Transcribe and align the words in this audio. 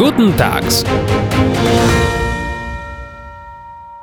Guten 0.00 0.34
Tags. 0.38 0.86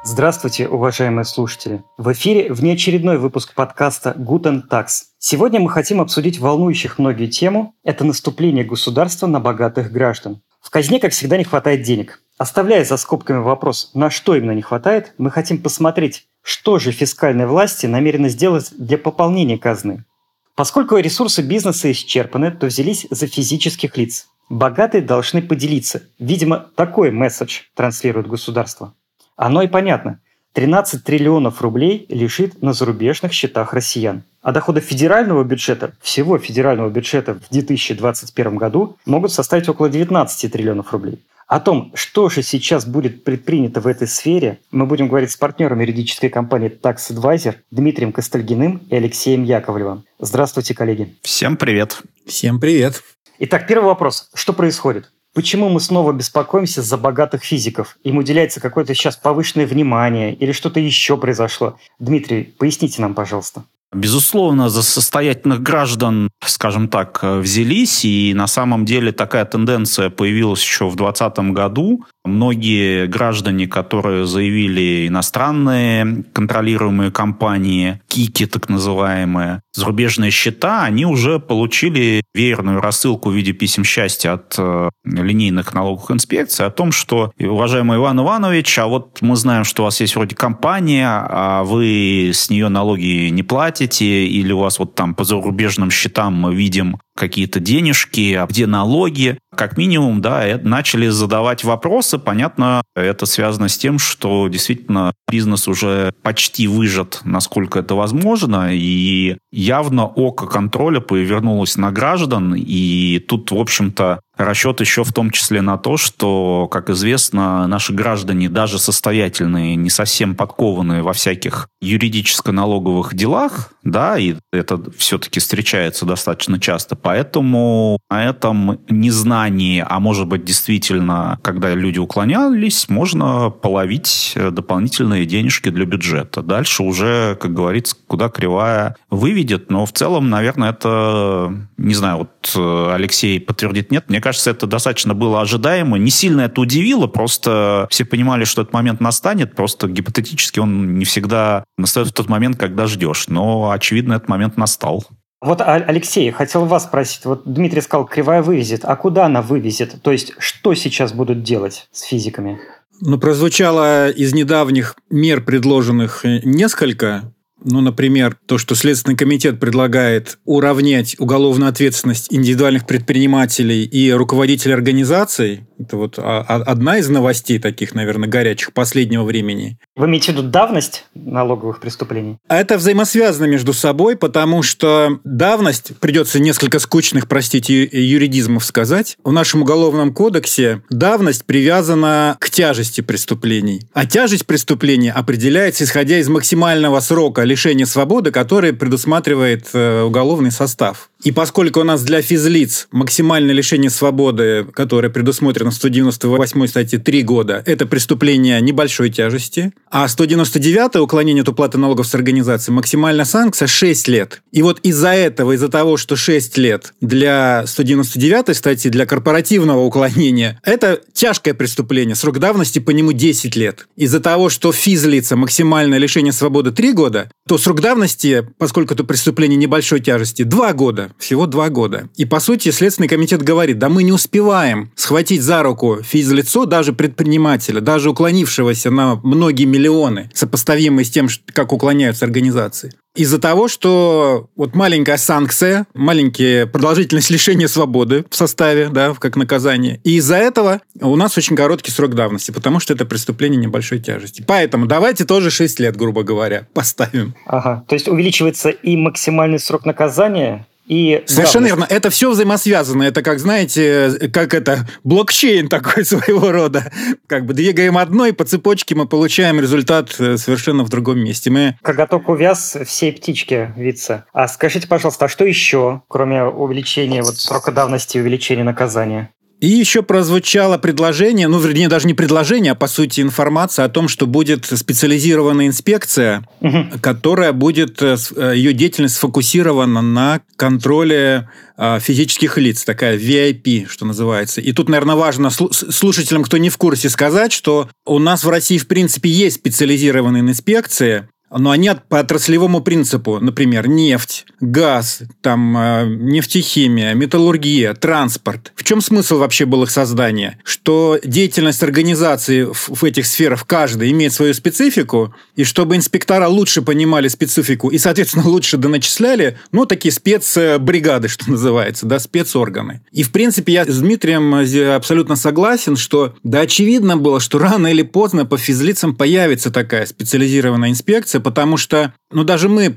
Здравствуйте, 0.03 0.67
уважаемые 0.67 1.25
слушатели! 1.25 1.83
В 1.97 2.11
эфире 2.11 2.53
внеочередной 2.53 3.17
выпуск 3.17 3.55
подкаста 3.55 4.13
Guten 4.15 4.61
Tax. 4.69 4.89
Сегодня 5.17 5.59
мы 5.59 5.71
хотим 5.71 5.99
обсудить 5.99 6.37
волнующих 6.37 6.99
многие 6.99 7.25
тему– 7.25 7.73
это 7.83 8.03
наступление 8.03 8.63
государства 8.63 9.25
на 9.25 9.39
богатых 9.39 9.91
граждан. 9.91 10.43
В 10.61 10.69
казне, 10.69 10.99
как 10.99 11.13
всегда, 11.13 11.35
не 11.35 11.45
хватает 11.45 11.81
денег. 11.81 12.21
Оставляя 12.37 12.85
за 12.85 12.97
скобками 12.97 13.39
вопрос, 13.39 13.89
на 13.95 14.11
что 14.11 14.35
именно 14.35 14.51
не 14.51 14.61
хватает, 14.61 15.15
мы 15.17 15.31
хотим 15.31 15.57
посмотреть, 15.57 16.27
что 16.43 16.77
же 16.77 16.91
фискальные 16.91 17.47
власти 17.47 17.87
намерены 17.87 18.29
сделать 18.29 18.69
для 18.77 18.99
пополнения 18.99 19.57
казны. 19.57 20.05
Поскольку 20.53 20.97
ресурсы 20.97 21.41
бизнеса 21.41 21.91
исчерпаны, 21.91 22.51
то 22.51 22.67
взялись 22.67 23.07
за 23.09 23.25
физических 23.25 23.97
лиц. 23.97 24.27
Богатые 24.49 25.01
должны 25.01 25.41
поделиться. 25.41 26.03
Видимо, 26.19 26.67
такой 26.75 27.11
месседж 27.11 27.61
транслирует 27.75 28.27
государство. 28.27 28.93
Оно 29.35 29.61
и 29.61 29.67
понятно. 29.67 30.19
13 30.53 31.03
триллионов 31.03 31.61
рублей 31.61 32.05
лежит 32.09 32.63
на 32.63 32.73
зарубежных 32.73 33.31
счетах 33.31 33.73
россиян. 33.73 34.23
А 34.41 34.51
доходы 34.51 34.79
федерального 34.79 35.43
бюджета, 35.43 35.93
всего 36.01 36.39
федерального 36.39 36.89
бюджета 36.89 37.35
в 37.35 37.49
2021 37.51 38.55
году 38.55 38.97
могут 39.05 39.31
составить 39.31 39.69
около 39.69 39.89
19 39.89 40.51
триллионов 40.51 40.91
рублей. 40.93 41.23
О 41.47 41.59
том, 41.59 41.91
что 41.93 42.27
же 42.27 42.41
сейчас 42.41 42.85
будет 42.85 43.23
предпринято 43.23 43.79
в 43.79 43.87
этой 43.87 44.07
сфере, 44.07 44.59
мы 44.71 44.85
будем 44.85 45.07
говорить 45.07 45.31
с 45.31 45.37
партнером 45.37 45.79
юридической 45.79 46.29
компании 46.29 46.69
Tax 46.69 47.11
Advisor 47.11 47.55
Дмитрием 47.71 48.11
Костальгиным 48.11 48.81
и 48.89 48.95
Алексеем 48.95 49.43
Яковлевым. 49.43 50.05
Здравствуйте, 50.19 50.73
коллеги. 50.73 51.15
Всем 51.21 51.55
привет. 51.55 52.01
Всем 52.25 52.59
привет. 52.59 53.16
Итак, 53.39 53.67
первый 53.67 53.85
вопрос. 53.85 54.29
Что 54.33 54.51
происходит? 54.51 55.11
Почему 55.35 55.69
мы 55.69 55.79
снова 55.79 56.11
беспокоимся 56.11 56.81
за 56.81 56.97
богатых 56.97 57.43
физиков? 57.43 57.97
Им 58.03 58.17
уделяется 58.17 58.59
какое-то 58.59 58.95
сейчас 58.95 59.15
повышенное 59.15 59.67
внимание 59.67 60.33
или 60.33 60.51
что-то 60.51 60.79
еще 60.79 61.17
произошло? 61.17 61.77
Дмитрий, 61.99 62.55
поясните 62.57 62.99
нам, 63.03 63.13
пожалуйста. 63.13 63.63
Безусловно, 63.93 64.69
за 64.69 64.81
состоятельных 64.81 65.61
граждан, 65.61 66.29
скажем 66.43 66.89
так, 66.89 67.19
взялись, 67.21 68.03
и 68.03 68.33
на 68.33 68.47
самом 68.47 68.85
деле 68.85 69.11
такая 69.11 69.45
тенденция 69.45 70.09
появилась 70.09 70.61
еще 70.61 70.89
в 70.89 70.95
2020 70.95 71.53
году. 71.53 72.03
Многие 72.27 73.07
граждане, 73.07 73.67
которые 73.67 74.25
заявили 74.25 75.07
иностранные 75.07 76.23
контролируемые 76.33 77.11
компании, 77.11 78.01
КИКи 78.07 78.45
так 78.45 78.69
называемые, 78.69 79.61
зарубежные 79.73 80.31
счета, 80.31 80.83
они 80.83 81.05
уже 81.05 81.39
получили 81.39 82.23
веерную 82.33 82.81
рассылку 82.81 83.29
в 83.29 83.33
виде 83.33 83.53
писем 83.53 83.83
счастья 83.83 84.33
от 84.33 84.55
э, 84.57 84.89
линейных 85.05 85.73
налоговых 85.73 86.11
инспекций 86.11 86.65
о 86.65 86.69
том, 86.69 86.91
что, 86.91 87.31
уважаемый 87.39 87.97
Иван 87.97 88.19
Иванович, 88.19 88.79
а 88.79 88.87
вот 88.87 89.19
мы 89.21 89.35
знаем, 89.35 89.63
что 89.63 89.83
у 89.83 89.85
вас 89.85 89.99
есть 90.01 90.15
вроде 90.15 90.35
компания, 90.35 91.07
а 91.07 91.63
вы 91.63 92.31
с 92.33 92.49
нее 92.49 92.69
налоги 92.69 93.29
не 93.29 93.43
платите, 93.43 94.25
или 94.25 94.51
у 94.51 94.59
вас 94.59 94.79
вот 94.79 94.95
там 94.95 95.15
по 95.15 95.23
зарубежным 95.23 95.91
счетам 95.91 96.33
мы 96.33 96.53
видим 96.53 96.97
какие-то 97.17 97.59
денежки, 97.59 98.33
а 98.33 98.45
где 98.45 98.67
налоги. 98.67 99.37
Как 99.55 99.75
минимум, 99.75 100.21
да, 100.21 100.59
начали 100.61 101.07
задавать 101.09 101.63
вопросы. 101.63 102.19
Понятно, 102.19 102.83
это 102.95 103.25
связано 103.25 103.67
с 103.67 103.77
тем, 103.77 103.99
что 103.99 104.47
действительно 104.47 105.13
бизнес 105.29 105.67
уже 105.67 106.13
почти 106.21 106.67
выжат, 106.67 107.21
насколько 107.25 107.79
это 107.79 107.95
возможно, 107.95 108.69
и 108.71 109.37
явно 109.51 110.05
око 110.05 110.45
контроля 110.45 110.99
повернулось 110.99 111.75
на 111.75 111.91
граждан, 111.91 112.53
и 112.55 113.19
тут, 113.27 113.51
в 113.51 113.57
общем-то, 113.57 114.21
расчет 114.37 114.79
еще 114.79 115.03
в 115.03 115.13
том 115.13 115.31
числе 115.31 115.61
на 115.61 115.77
то, 115.77 115.97
что, 115.97 116.67
как 116.69 116.89
известно, 116.89 117.67
наши 117.67 117.93
граждане, 117.93 118.49
даже 118.49 118.79
состоятельные, 118.79 119.75
не 119.75 119.89
совсем 119.89 120.35
подкованные 120.35 121.01
во 121.01 121.13
всяких 121.13 121.67
юридическо-налоговых 121.81 123.13
делах, 123.13 123.71
да, 123.83 124.17
и 124.17 124.35
это 124.51 124.79
все-таки 124.97 125.39
встречается 125.39 126.05
достаточно 126.05 126.59
часто, 126.59 126.95
Поэтому 126.95 127.99
на 128.09 128.25
этом 128.25 128.79
незнании, 128.89 129.85
а 129.87 129.99
может 129.99 130.27
быть 130.27 130.43
действительно, 130.43 131.39
когда 131.41 131.73
люди 131.73 131.99
уклонялись, 131.99 132.89
можно 132.89 133.49
половить 133.49 134.33
дополнительные 134.35 135.25
денежки 135.25 135.69
для 135.69 135.85
бюджета. 135.85 136.41
Дальше 136.41 136.83
уже, 136.83 137.37
как 137.39 137.53
говорится, 137.53 137.95
куда 138.07 138.29
кривая 138.29 138.95
выведет. 139.09 139.71
Но 139.71 139.85
в 139.85 139.93
целом, 139.93 140.29
наверное, 140.29 140.71
это, 140.71 141.53
не 141.77 141.93
знаю, 141.93 142.17
вот 142.17 142.53
э, 142.55 142.93
Алексей 142.93 143.39
подтвердит, 143.39 143.91
нет, 143.91 144.09
мне 144.09 144.19
кажется, 144.27 144.51
это 144.51 144.67
достаточно 144.67 145.13
было 145.13 145.39
ожидаемо. 145.39 145.97
Не 145.97 146.09
сильно 146.09 146.41
это 146.41 146.59
удивило, 146.59 147.07
просто 147.07 147.87
все 147.89 148.03
понимали, 148.03 148.43
что 148.43 148.61
этот 148.61 148.73
момент 148.73 148.99
настанет, 148.99 149.55
просто 149.55 149.87
гипотетически 149.87 150.59
он 150.59 150.99
не 150.99 151.05
всегда 151.05 151.63
настает 151.77 152.09
в 152.09 152.11
тот 152.11 152.27
момент, 152.27 152.57
когда 152.57 152.87
ждешь. 152.87 153.29
Но, 153.29 153.71
очевидно, 153.71 154.15
этот 154.15 154.27
момент 154.27 154.57
настал. 154.57 155.05
Вот, 155.39 155.61
Алексей, 155.61 156.29
хотел 156.31 156.65
вас 156.65 156.83
спросить. 156.83 157.23
Вот 157.23 157.43
Дмитрий 157.45 157.79
сказал, 157.79 158.05
кривая 158.05 158.41
вывезет. 158.41 158.83
А 158.83 158.97
куда 158.97 159.27
она 159.27 159.41
вывезет? 159.41 160.01
То 160.01 160.11
есть, 160.11 160.33
что 160.39 160.73
сейчас 160.73 161.13
будут 161.13 161.41
делать 161.43 161.87
с 161.93 162.01
физиками? 162.01 162.59
Ну, 162.99 163.17
прозвучало 163.17 164.09
из 164.09 164.33
недавних 164.33 164.95
мер, 165.09 165.41
предложенных 165.41 166.25
э, 166.25 166.41
несколько. 166.43 167.33
Ну, 167.63 167.81
например, 167.81 168.37
то, 168.45 168.57
что 168.57 168.75
Следственный 168.75 169.17
комитет 169.17 169.59
предлагает 169.59 170.37
уравнять 170.45 171.15
уголовную 171.19 171.69
ответственность 171.69 172.27
индивидуальных 172.31 172.85
предпринимателей 172.85 173.83
и 173.83 174.11
руководителей 174.11 174.73
организаций. 174.73 175.65
Это 175.79 175.97
вот 175.97 176.19
одна 176.19 176.97
из 176.97 177.09
новостей 177.09 177.59
таких, 177.59 177.93
наверное, 177.95 178.29
горячих 178.29 178.73
последнего 178.73 179.23
времени. 179.23 179.77
Вы 179.95 180.07
имеете 180.07 180.31
в 180.31 180.35
виду 180.35 180.47
давность 180.47 181.05
налоговых 181.13 181.79
преступлений? 181.79 182.37
А 182.47 182.57
это 182.57 182.77
взаимосвязано 182.77 183.45
между 183.45 183.73
собой, 183.73 184.15
потому 184.15 184.63
что 184.63 185.19
давность, 185.23 185.97
придется 185.99 186.39
несколько 186.39 186.79
скучных, 186.79 187.27
простите, 187.27 187.83
юридизмов 187.83 188.65
сказать, 188.65 189.17
в 189.23 189.31
нашем 189.31 189.63
уголовном 189.63 190.13
кодексе 190.13 190.81
давность 190.89 191.45
привязана 191.45 192.37
к 192.39 192.49
тяжести 192.49 193.01
преступлений. 193.01 193.81
А 193.93 194.05
тяжесть 194.05 194.45
преступления 194.45 195.11
определяется 195.11 195.83
исходя 195.83 196.19
из 196.19 196.27
максимального 196.27 196.99
срока 196.99 197.43
лишения 197.47 197.85
свободы, 197.85 198.31
который 198.31 198.73
предусматривает 198.73 199.69
э, 199.73 200.03
уголовный 200.03 200.51
состав. 200.51 201.09
И 201.23 201.31
поскольку 201.31 201.81
у 201.81 201.83
нас 201.83 202.03
для 202.03 202.21
физлиц 202.21 202.87
максимальное 202.91 203.53
лишение 203.53 203.89
свободы, 203.89 204.65
которое 204.73 205.09
предусмотрено 205.09 205.71
в 205.71 205.73
198 205.73 206.67
статье 206.67 206.99
3 206.99 207.23
года, 207.23 207.63
это 207.65 207.85
преступление 207.85 208.61
небольшой 208.61 209.09
тяжести, 209.09 209.73
а 209.89 210.07
199 210.07 210.97
уклонение 210.97 211.41
от 211.41 211.49
уплаты 211.49 211.77
налогов 211.77 212.07
с 212.07 212.15
организации 212.15 212.71
максимальная 212.71 213.25
санкция 213.25 213.67
6 213.67 214.07
лет. 214.09 214.41
И 214.51 214.61
вот 214.61 214.79
из-за 214.81 215.09
этого, 215.09 215.53
из-за 215.53 215.69
того, 215.69 215.97
что 215.97 216.15
6 216.15 216.57
лет 216.57 216.93
для 217.01 217.65
199 217.65 218.55
статьи, 218.55 218.91
для 218.91 219.05
корпоративного 219.05 219.79
уклонения, 219.79 220.59
это 220.63 221.01
тяжкое 221.13 221.53
преступление, 221.53 222.15
срок 222.15 222.39
давности 222.39 222.79
по 222.79 222.91
нему 222.91 223.11
10 223.11 223.55
лет. 223.55 223.87
Из-за 223.95 224.19
того, 224.19 224.49
что 224.49 224.71
физлица 224.71 225.35
максимальное 225.35 225.97
лишение 225.97 226.31
свободы 226.31 226.71
3 226.71 226.93
года, 226.93 227.31
то 227.47 227.57
срок 227.57 227.81
давности, 227.81 228.47
поскольку 228.57 228.93
это 228.93 229.03
преступление 229.03 229.57
небольшой 229.57 229.99
тяжести, 229.99 230.43
2 230.43 230.73
года 230.73 231.06
всего 231.17 231.45
два 231.45 231.69
года. 231.69 232.09
И, 232.15 232.25
по 232.25 232.39
сути, 232.39 232.71
Следственный 232.71 233.07
комитет 233.07 233.41
говорит, 233.41 233.79
да 233.79 233.89
мы 233.89 234.03
не 234.03 234.11
успеваем 234.11 234.91
схватить 234.95 235.41
за 235.41 235.63
руку 235.63 235.99
физлицо, 236.03 236.65
даже 236.65 236.93
предпринимателя, 236.93 237.81
даже 237.81 238.09
уклонившегося 238.09 238.91
на 238.91 239.15
многие 239.15 239.65
миллионы, 239.65 240.29
сопоставимые 240.33 241.05
с 241.05 241.09
тем, 241.09 241.27
как 241.53 241.73
уклоняются 241.73 242.25
организации 242.25 242.91
из-за 243.17 243.39
того, 243.39 243.67
что 243.67 244.47
вот 244.55 244.75
маленькая 244.75 245.17
санкция, 245.17 245.87
маленькие 245.93 246.67
продолжительность 246.67 247.29
лишения 247.29 247.67
свободы 247.67 248.23
в 248.29 248.35
составе, 248.35 248.89
да, 248.89 249.13
как 249.19 249.35
наказание. 249.35 249.99
И 250.03 250.17
из-за 250.17 250.37
этого 250.37 250.81
у 251.01 251.15
нас 251.15 251.37
очень 251.37 251.55
короткий 251.55 251.91
срок 251.91 252.13
давности, 252.13 252.51
потому 252.51 252.79
что 252.79 252.93
это 252.93 253.05
преступление 253.05 253.59
небольшой 253.59 253.99
тяжести. 253.99 254.43
Поэтому 254.47 254.85
давайте 254.85 255.25
тоже 255.25 255.49
6 255.49 255.79
лет, 255.79 255.97
грубо 255.97 256.23
говоря, 256.23 256.67
поставим. 256.73 257.33
Ага, 257.45 257.83
то 257.87 257.95
есть 257.95 258.07
увеличивается 258.07 258.69
и 258.69 258.95
максимальный 258.95 259.59
срок 259.59 259.85
наказания, 259.85 260.67
и 260.87 261.23
Совершенно 261.25 261.65
верно. 261.65 261.85
Это 261.89 262.09
все 262.09 262.31
взаимосвязано. 262.31 263.03
Это, 263.03 263.21
как 263.21 263.39
знаете, 263.39 264.29
как 264.33 264.53
это 264.53 264.87
блокчейн 265.03 265.67
такой 265.67 266.05
своего 266.05 266.51
рода. 266.51 266.91
Как 267.27 267.45
бы 267.45 267.53
двигаем 267.53 267.97
одно, 267.97 268.25
и 268.25 268.31
по 268.31 268.45
цепочке 268.45 268.95
мы 268.95 269.05
получаем 269.05 269.59
результат 269.59 270.15
э, 270.19 270.37
совершенно 270.37 270.83
в 270.83 270.89
другом 270.89 271.19
месте. 271.19 271.49
Мы... 271.49 271.77
Коготок 271.81 272.29
увяз, 272.29 272.77
всей 272.85 273.11
птички 273.11 273.73
виться. 273.75 274.25
А 274.33 274.47
скажите, 274.47 274.87
пожалуйста, 274.87 275.25
а 275.25 275.29
что 275.29 275.43
еще, 275.45 276.03
кроме 276.07 276.43
увеличения 276.43 277.21
вот, 277.21 277.35
срока 277.35 277.71
давности 277.71 278.17
и 278.17 278.21
увеличения 278.21 278.63
наказания? 278.63 279.31
И 279.59 279.67
еще 279.67 280.03
прозвучало 280.03 280.77
предложение, 280.77 281.47
ну, 281.47 281.59
вернее, 281.59 281.87
даже 281.87 282.05
не 282.05 282.13
предложение, 282.13 282.73
а 282.73 282.75
по 282.75 282.87
сути 282.87 283.21
информация 283.21 283.85
о 283.85 283.89
том, 283.89 284.07
что 284.07 284.27
будет 284.27 284.65
специализированная 284.65 285.65
инспекция, 285.65 286.43
угу. 286.61 286.85
которая 287.01 287.53
будет, 287.53 287.99
э, 288.03 288.17
э, 288.35 288.53
ее 288.55 288.73
деятельность 288.73 289.15
сфокусирована 289.15 290.03
на 290.03 290.41
контроле 290.57 291.49
э, 291.75 291.99
физических 291.99 292.59
лиц, 292.59 292.83
такая 292.83 293.17
VIP, 293.17 293.87
что 293.87 294.05
называется. 294.05 294.61
И 294.61 294.73
тут, 294.73 294.89
наверное, 294.89 295.15
важно 295.15 295.49
слушателям, 295.49 296.43
кто 296.43 296.57
не 296.57 296.69
в 296.69 296.77
курсе, 296.77 297.09
сказать, 297.09 297.51
что 297.51 297.89
у 298.05 298.19
нас 298.19 298.43
в 298.43 298.49
России, 298.49 298.77
в 298.77 298.87
принципе, 298.87 299.29
есть 299.29 299.55
специализированные 299.55 300.41
инспекции, 300.41 301.27
но 301.49 301.71
они 301.71 301.91
по 302.09 302.19
отраслевому 302.19 302.81
принципу, 302.81 303.39
например, 303.39 303.87
нефть, 303.87 304.45
газ, 304.59 305.21
там, 305.41 305.77
э, 305.77 306.05
нефтехимия, 306.05 307.13
металлургия, 307.13 307.93
транспорт. 307.93 308.73
В 308.75 308.83
чем 308.83 309.01
смысл 309.01 309.37
вообще 309.37 309.65
был 309.65 309.83
их 309.83 309.91
создания? 309.91 310.59
Что 310.63 311.19
деятельность 311.23 311.83
организации 311.83 312.67
в 312.71 313.03
этих 313.03 313.25
сферах, 313.25 313.65
каждая, 313.65 314.09
имеет 314.09 314.33
свою 314.33 314.53
специфику, 314.53 315.33
и 315.55 315.63
чтобы 315.63 315.95
инспектора 315.95 316.47
лучше 316.47 316.81
понимали 316.81 317.27
специфику 317.27 317.89
и, 317.89 317.97
соответственно, 317.97 318.47
лучше 318.47 318.77
доначисляли, 318.77 319.57
ну, 319.71 319.85
такие 319.85 320.11
спецбригады, 320.11 321.27
что 321.27 321.49
называется, 321.49 322.05
да, 322.05 322.19
спецорганы. 322.19 323.01
И, 323.11 323.23
в 323.23 323.31
принципе, 323.31 323.73
я 323.73 323.85
с 323.85 323.99
Дмитрием 323.99 324.53
абсолютно 324.95 325.35
согласен, 325.35 325.95
что, 325.95 326.35
да, 326.43 326.61
очевидно 326.61 327.17
было, 327.17 327.39
что 327.39 327.59
рано 327.59 327.87
или 327.87 328.01
поздно 328.01 328.45
по 328.45 328.57
физлицам 328.57 329.15
появится 329.15 329.71
такая 329.71 330.05
специализированная 330.05 330.89
инспекция, 330.89 331.36
декларации, 331.37 331.39
потому 331.39 331.77
что, 331.77 332.13
ну, 332.31 332.43
даже 332.43 332.69
мы, 332.69 332.95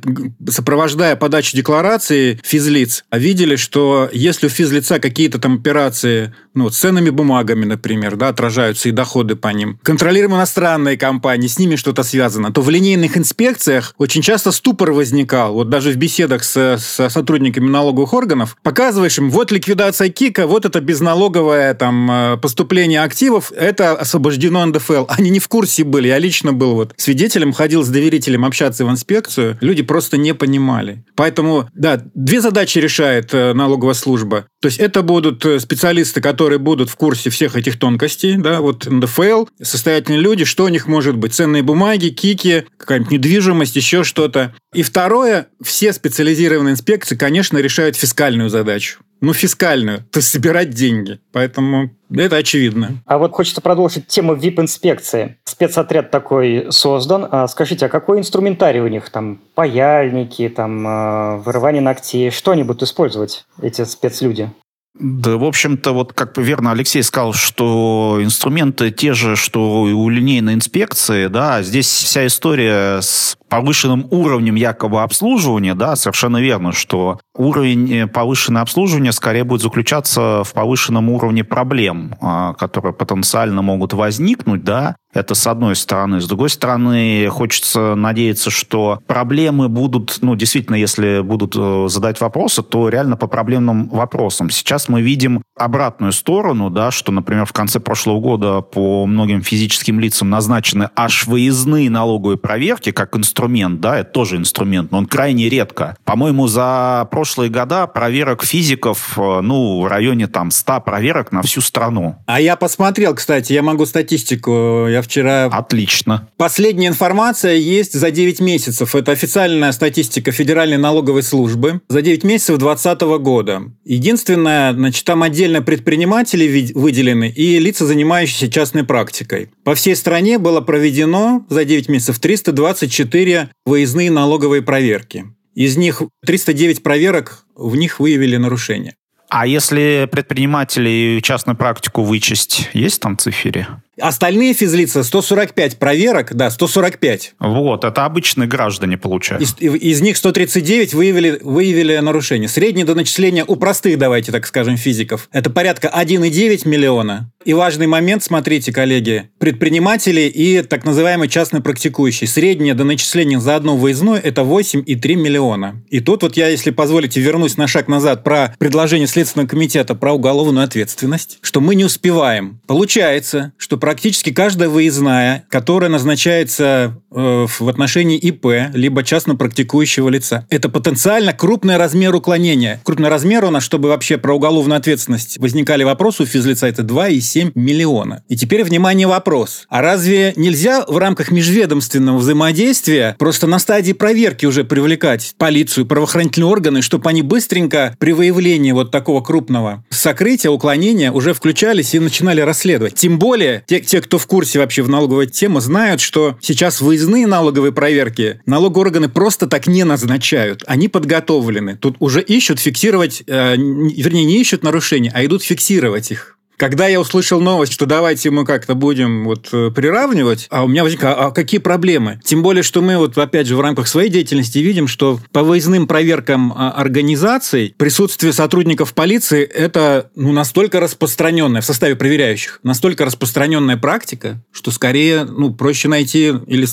сопровождая 0.48 1.16
подачу 1.16 1.56
декларации 1.56 2.38
физлиц, 2.42 3.04
видели, 3.12 3.56
что 3.56 4.08
если 4.12 4.46
у 4.46 4.50
физлица 4.50 4.98
какие-то 4.98 5.38
там 5.38 5.54
операции, 5.54 6.32
ну, 6.54 6.70
ценными 6.70 7.10
бумагами, 7.10 7.64
например, 7.64 8.16
да, 8.16 8.28
отражаются 8.28 8.88
и 8.88 8.92
доходы 8.92 9.36
по 9.36 9.48
ним, 9.48 9.78
контролируем 9.82 10.34
иностранные 10.36 10.96
компании, 10.96 11.48
с 11.48 11.58
ними 11.58 11.76
что-то 11.76 12.02
связано, 12.02 12.52
то 12.52 12.62
в 12.62 12.70
линейных 12.70 13.16
инспекциях 13.16 13.94
очень 13.98 14.22
часто 14.22 14.52
ступор 14.52 14.92
возникал. 14.92 15.54
Вот 15.54 15.68
даже 15.68 15.92
в 15.92 15.96
беседах 15.96 16.44
с, 16.44 16.78
с 16.78 17.10
сотрудниками 17.10 17.68
налоговых 17.68 18.12
органов 18.12 18.56
показываешь 18.62 19.18
им, 19.18 19.30
вот 19.30 19.52
ликвидация 19.52 20.08
КИКа, 20.08 20.46
вот 20.46 20.64
это 20.64 20.80
безналоговое 20.80 21.74
там 21.74 22.10
э, 22.10 22.36
поступление 22.38 23.02
активов, 23.02 23.52
это 23.52 23.92
освобождено 23.92 24.64
НДФЛ. 24.66 25.06
Они 25.08 25.30
не 25.30 25.38
в 25.38 25.48
курсе 25.48 25.84
были. 25.84 26.08
Я 26.08 26.18
лично 26.18 26.52
был 26.52 26.74
вот 26.74 26.94
свидетелем, 26.96 27.52
ходил 27.52 27.84
с 27.84 27.88
доверителем 27.88 28.44
общаться 28.44 28.84
в 28.84 28.90
инспекцию, 28.90 29.58
люди 29.60 29.82
просто 29.82 30.16
не 30.16 30.34
понимали. 30.34 31.04
Поэтому, 31.14 31.68
да, 31.74 32.02
две 32.14 32.40
задачи 32.40 32.78
решает 32.78 33.32
э, 33.32 33.52
налоговая 33.52 33.94
служба. 33.94 34.46
То 34.60 34.66
есть 34.66 34.78
это 34.78 35.02
будут 35.02 35.44
э, 35.44 35.58
специалисты, 35.60 36.20
которые 36.20 36.39
будут 36.58 36.90
в 36.90 36.96
курсе 36.96 37.30
всех 37.30 37.56
этих 37.56 37.78
тонкостей, 37.78 38.36
да, 38.36 38.60
вот 38.60 38.86
НДФЛ, 38.86 39.46
состоятельные 39.62 40.20
люди, 40.20 40.44
что 40.44 40.64
у 40.64 40.68
них 40.68 40.86
может 40.86 41.16
быть, 41.16 41.34
ценные 41.34 41.62
бумаги, 41.62 42.08
кики, 42.08 42.64
какая-нибудь 42.76 43.12
недвижимость, 43.12 43.76
еще 43.76 44.04
что-то. 44.04 44.54
И 44.72 44.82
второе, 44.82 45.48
все 45.62 45.92
специализированные 45.92 46.72
инспекции, 46.72 47.16
конечно, 47.16 47.58
решают 47.58 47.96
фискальную 47.96 48.48
задачу 48.48 49.00
ну, 49.20 49.34
фискальную, 49.34 49.98
то 50.10 50.18
есть 50.18 50.28
собирать 50.28 50.70
деньги. 50.70 51.20
Поэтому 51.32 51.90
это 52.10 52.36
очевидно. 52.36 53.02
А 53.06 53.18
вот 53.18 53.32
хочется 53.32 53.60
продолжить 53.60 54.06
тему 54.06 54.34
VIP-инспекции. 54.34 55.36
Спецотряд 55.44 56.10
такой 56.10 56.66
создан. 56.70 57.28
А 57.30 57.46
скажите, 57.48 57.86
а 57.86 57.88
какой 57.88 58.18
инструментарий 58.18 58.80
у 58.80 58.88
них? 58.88 59.10
Там 59.10 59.40
паяльники, 59.54 60.48
там 60.48 60.86
э, 60.86 61.36
вырывание 61.38 61.82
ногтей. 61.82 62.30
Что 62.30 62.52
они 62.52 62.62
будут 62.62 62.82
использовать, 62.82 63.44
эти 63.60 63.84
спецлюди? 63.84 64.50
Да, 64.98 65.36
в 65.36 65.44
общем-то, 65.44 65.92
вот 65.92 66.12
как 66.12 66.36
верно 66.36 66.72
Алексей 66.72 67.02
сказал, 67.04 67.32
что 67.32 68.18
инструменты 68.20 68.90
те 68.90 69.12
же, 69.12 69.36
что 69.36 69.88
и 69.88 69.92
у 69.92 70.08
линейной 70.08 70.54
инспекции, 70.54 71.28
да, 71.28 71.62
здесь 71.62 71.86
вся 71.86 72.26
история 72.26 73.00
с 73.00 73.36
повышенным 73.48 74.08
уровнем 74.10 74.56
якобы 74.56 75.02
обслуживания, 75.02 75.74
да, 75.74 75.94
совершенно 75.94 76.38
верно, 76.38 76.72
что 76.72 77.20
уровень 77.36 77.92
э, 77.92 78.06
повышенного 78.08 78.62
обслуживания 78.62 79.12
скорее 79.12 79.44
будет 79.44 79.62
заключаться 79.62 80.42
в 80.44 80.52
повышенном 80.52 81.08
уровне 81.08 81.44
проблем, 81.44 82.16
а, 82.20 82.54
которые 82.54 82.92
потенциально 82.92 83.62
могут 83.62 83.92
возникнуть, 83.92 84.64
да, 84.64 84.96
это 85.12 85.34
с 85.34 85.46
одной 85.46 85.76
стороны. 85.76 86.20
С 86.20 86.26
другой 86.26 86.50
стороны, 86.50 87.28
хочется 87.30 87.94
надеяться, 87.94 88.50
что 88.50 89.00
проблемы 89.06 89.68
будут, 89.68 90.18
ну, 90.20 90.36
действительно, 90.36 90.76
если 90.76 91.20
будут 91.20 91.54
э, 91.56 91.86
задать 91.88 92.20
вопросы, 92.20 92.62
то 92.62 92.88
реально 92.88 93.16
по 93.16 93.26
проблемным 93.26 93.88
вопросам. 93.88 94.50
Сейчас 94.50 94.88
мы 94.88 95.02
видим 95.02 95.42
обратную 95.56 96.12
сторону, 96.12 96.70
да, 96.70 96.90
что, 96.90 97.12
например, 97.12 97.44
в 97.44 97.52
конце 97.52 97.80
прошлого 97.80 98.20
года 98.20 98.60
по 98.60 99.06
многим 99.06 99.42
физическим 99.42 100.00
лицам 100.00 100.30
назначены 100.30 100.90
аж 100.94 101.26
выездные 101.26 101.90
налоговые 101.90 102.38
проверки 102.38 102.92
как 102.92 103.16
инструмент, 103.16 103.80
да, 103.80 103.98
это 103.98 104.10
тоже 104.10 104.36
инструмент, 104.36 104.90
но 104.90 104.98
он 104.98 105.06
крайне 105.06 105.48
редко. 105.48 105.96
По-моему, 106.04 106.46
за 106.46 107.06
прошлые 107.10 107.50
года 107.50 107.86
проверок 107.86 108.44
физиков, 108.44 109.18
э, 109.18 109.40
ну, 109.40 109.80
в 109.80 109.86
районе 109.86 110.28
там 110.28 110.50
100 110.50 110.80
проверок 110.80 111.32
на 111.32 111.42
всю 111.42 111.60
страну. 111.60 112.16
А 112.26 112.40
я 112.40 112.56
посмотрел, 112.56 113.14
кстати, 113.14 113.52
я 113.52 113.62
могу 113.62 113.86
статистику, 113.86 114.86
я 114.88 114.99
вчера... 115.02 115.46
Отлично. 115.46 116.28
Последняя 116.36 116.88
информация 116.88 117.54
есть 117.54 117.92
за 117.92 118.10
9 118.10 118.40
месяцев. 118.40 118.94
Это 118.94 119.12
официальная 119.12 119.72
статистика 119.72 120.32
Федеральной 120.32 120.78
налоговой 120.78 121.22
службы 121.22 121.80
за 121.88 122.02
9 122.02 122.24
месяцев 122.24 122.58
2020 122.58 123.00
года. 123.22 123.62
Единственное, 123.84 124.72
значит, 124.72 125.04
там 125.04 125.22
отдельно 125.22 125.62
предприниматели 125.62 126.72
выделены 126.74 127.28
и 127.30 127.58
лица, 127.58 127.86
занимающиеся 127.86 128.50
частной 128.50 128.84
практикой. 128.84 129.50
По 129.64 129.74
всей 129.74 129.96
стране 129.96 130.38
было 130.38 130.60
проведено 130.60 131.44
за 131.48 131.64
9 131.64 131.88
месяцев 131.88 132.18
324 132.18 133.50
выездные 133.66 134.10
налоговые 134.10 134.62
проверки. 134.62 135.26
Из 135.54 135.76
них 135.76 136.02
309 136.24 136.82
проверок, 136.82 137.44
в 137.54 137.76
них 137.76 138.00
выявили 138.00 138.36
нарушения. 138.36 138.94
А 139.30 139.46
если 139.46 140.08
предприниматели 140.10 141.20
частную 141.22 141.56
практику 141.56 142.02
вычесть, 142.02 142.68
есть 142.72 143.00
там 143.00 143.16
цифере? 143.16 143.68
Остальные 144.00 144.54
физлица 144.54 145.02
145 145.02 145.78
проверок, 145.78 146.34
да, 146.34 146.50
145. 146.50 147.34
Вот, 147.38 147.84
это 147.84 148.04
обычные 148.04 148.48
граждане 148.48 148.98
получают. 148.98 149.42
Из, 149.42 149.56
из 149.60 150.00
них 150.00 150.16
139 150.16 150.94
выявили, 150.94 151.38
выявили 151.42 151.96
нарушения. 151.98 152.48
Среднее 152.48 152.84
до 152.84 152.94
начисления 152.94 153.44
у 153.44 153.56
простых, 153.56 153.98
давайте 153.98 154.32
так 154.32 154.46
скажем, 154.46 154.76
физиков, 154.76 155.28
это 155.32 155.50
порядка 155.50 155.92
1,9 155.94 156.68
миллиона. 156.68 157.30
И 157.44 157.54
важный 157.54 157.86
момент, 157.86 158.22
смотрите, 158.22 158.70
коллеги, 158.70 159.30
предприниматели 159.38 160.20
и 160.22 160.60
так 160.60 160.84
называемый 160.84 161.26
частно 161.28 161.62
практикующий. 161.62 162.26
Среднее 162.26 162.74
до 162.74 162.84
начисления 162.84 163.38
за 163.40 163.56
одно 163.56 163.78
выездное– 163.78 164.20
это 164.22 164.42
8,3 164.42 165.14
миллиона. 165.14 165.82
И 165.88 166.00
тут 166.00 166.22
вот 166.22 166.36
я, 166.36 166.48
если 166.48 166.70
позволите, 166.70 167.18
вернусь 167.20 167.56
на 167.56 167.66
шаг 167.66 167.88
назад 167.88 168.24
про 168.24 168.54
предложение 168.58 169.06
Следственного 169.06 169.48
комитета 169.48 169.94
про 169.94 170.12
уголовную 170.12 170.64
ответственность, 170.64 171.38
что 171.40 171.62
мы 171.62 171.74
не 171.74 171.84
успеваем. 171.84 172.60
Получается, 172.66 173.52
что 173.56 173.78
практически 173.90 174.30
каждая 174.30 174.68
выездная, 174.68 175.46
которая 175.48 175.90
назначается 175.90 177.02
э, 177.10 177.46
в 177.58 177.68
отношении 177.68 178.16
ИП, 178.18 178.46
либо 178.72 179.02
частно 179.02 179.34
практикующего 179.34 180.08
лица, 180.08 180.46
это 180.48 180.68
потенциально 180.68 181.32
крупный 181.32 181.76
размер 181.76 182.14
уклонения. 182.14 182.80
Крупный 182.84 183.08
размер 183.08 183.44
у 183.46 183.50
нас, 183.50 183.64
чтобы 183.64 183.88
вообще 183.88 184.16
про 184.16 184.36
уголовную 184.36 184.78
ответственность 184.78 185.38
возникали 185.38 185.82
вопросы 185.82 186.22
у 186.22 186.26
физлица, 186.26 186.68
это 186.68 186.82
2,7 186.82 187.50
миллиона. 187.56 188.22
И 188.28 188.36
теперь, 188.36 188.62
внимание, 188.62 189.08
вопрос. 189.08 189.66
А 189.68 189.82
разве 189.82 190.34
нельзя 190.36 190.84
в 190.86 190.96
рамках 190.96 191.32
межведомственного 191.32 192.18
взаимодействия 192.18 193.16
просто 193.18 193.48
на 193.48 193.58
стадии 193.58 193.92
проверки 193.92 194.46
уже 194.46 194.62
привлекать 194.62 195.34
полицию, 195.36 195.86
правоохранительные 195.86 196.48
органы, 196.48 196.82
чтобы 196.82 197.10
они 197.10 197.22
быстренько 197.22 197.96
при 197.98 198.12
выявлении 198.12 198.70
вот 198.70 198.92
такого 198.92 199.20
крупного 199.20 199.82
сокрытия, 199.90 200.52
уклонения 200.52 201.10
уже 201.10 201.34
включались 201.34 201.92
и 201.96 201.98
начинали 201.98 202.40
расследовать? 202.40 203.00
Тем 203.00 203.18
более, 203.18 203.64
те, 203.70 203.80
те, 203.80 204.00
кто 204.00 204.18
в 204.18 204.26
курсе 204.26 204.58
вообще 204.58 204.82
в 204.82 204.88
налоговой 204.88 205.28
теме, 205.28 205.60
знают, 205.60 206.00
что 206.00 206.36
сейчас 206.40 206.80
выездные 206.80 207.28
налоговые 207.28 207.70
проверки 207.70 208.40
налоговые 208.44 208.88
органы 208.88 209.08
просто 209.08 209.46
так 209.46 209.68
не 209.68 209.84
назначают. 209.84 210.64
Они 210.66 210.88
подготовлены. 210.88 211.76
Тут 211.76 211.94
уже 212.00 212.20
ищут 212.20 212.58
фиксировать, 212.58 213.22
э, 213.28 213.54
вернее, 213.56 214.24
не 214.24 214.40
ищут 214.40 214.64
нарушения, 214.64 215.12
а 215.14 215.24
идут 215.24 215.44
фиксировать 215.44 216.10
их. 216.10 216.36
Когда 216.60 216.86
я 216.88 217.00
услышал 217.00 217.40
новость, 217.40 217.72
что 217.72 217.86
давайте 217.86 218.28
мы 218.28 218.44
как-то 218.44 218.74
будем 218.74 219.24
вот 219.24 219.48
э, 219.50 219.70
приравнивать, 219.70 220.46
а 220.50 220.62
у 220.62 220.68
меня 220.68 220.82
возникло, 220.82 221.14
а 221.14 221.30
какие 221.30 221.58
проблемы? 221.58 222.20
Тем 222.22 222.42
более, 222.42 222.62
что 222.62 222.82
мы 222.82 222.98
вот 222.98 223.16
опять 223.16 223.46
же 223.46 223.56
в 223.56 223.62
рамках 223.62 223.88
своей 223.88 224.10
деятельности 224.10 224.58
видим, 224.58 224.86
что 224.86 225.18
по 225.32 225.42
выездным 225.42 225.86
проверкам 225.86 226.52
а, 226.54 226.72
организаций 226.72 227.74
присутствие 227.78 228.34
сотрудников 228.34 228.92
полиции 228.92 229.42
это 229.42 230.10
ну, 230.14 230.32
настолько 230.32 230.80
распространенная 230.80 231.62
в 231.62 231.64
составе 231.64 231.96
проверяющих, 231.96 232.60
настолько 232.62 233.06
распространенная 233.06 233.78
практика, 233.78 234.44
что 234.52 234.70
скорее 234.70 235.24
ну, 235.24 235.54
проще 235.54 235.88
найти 235.88 236.34
или 236.46 236.66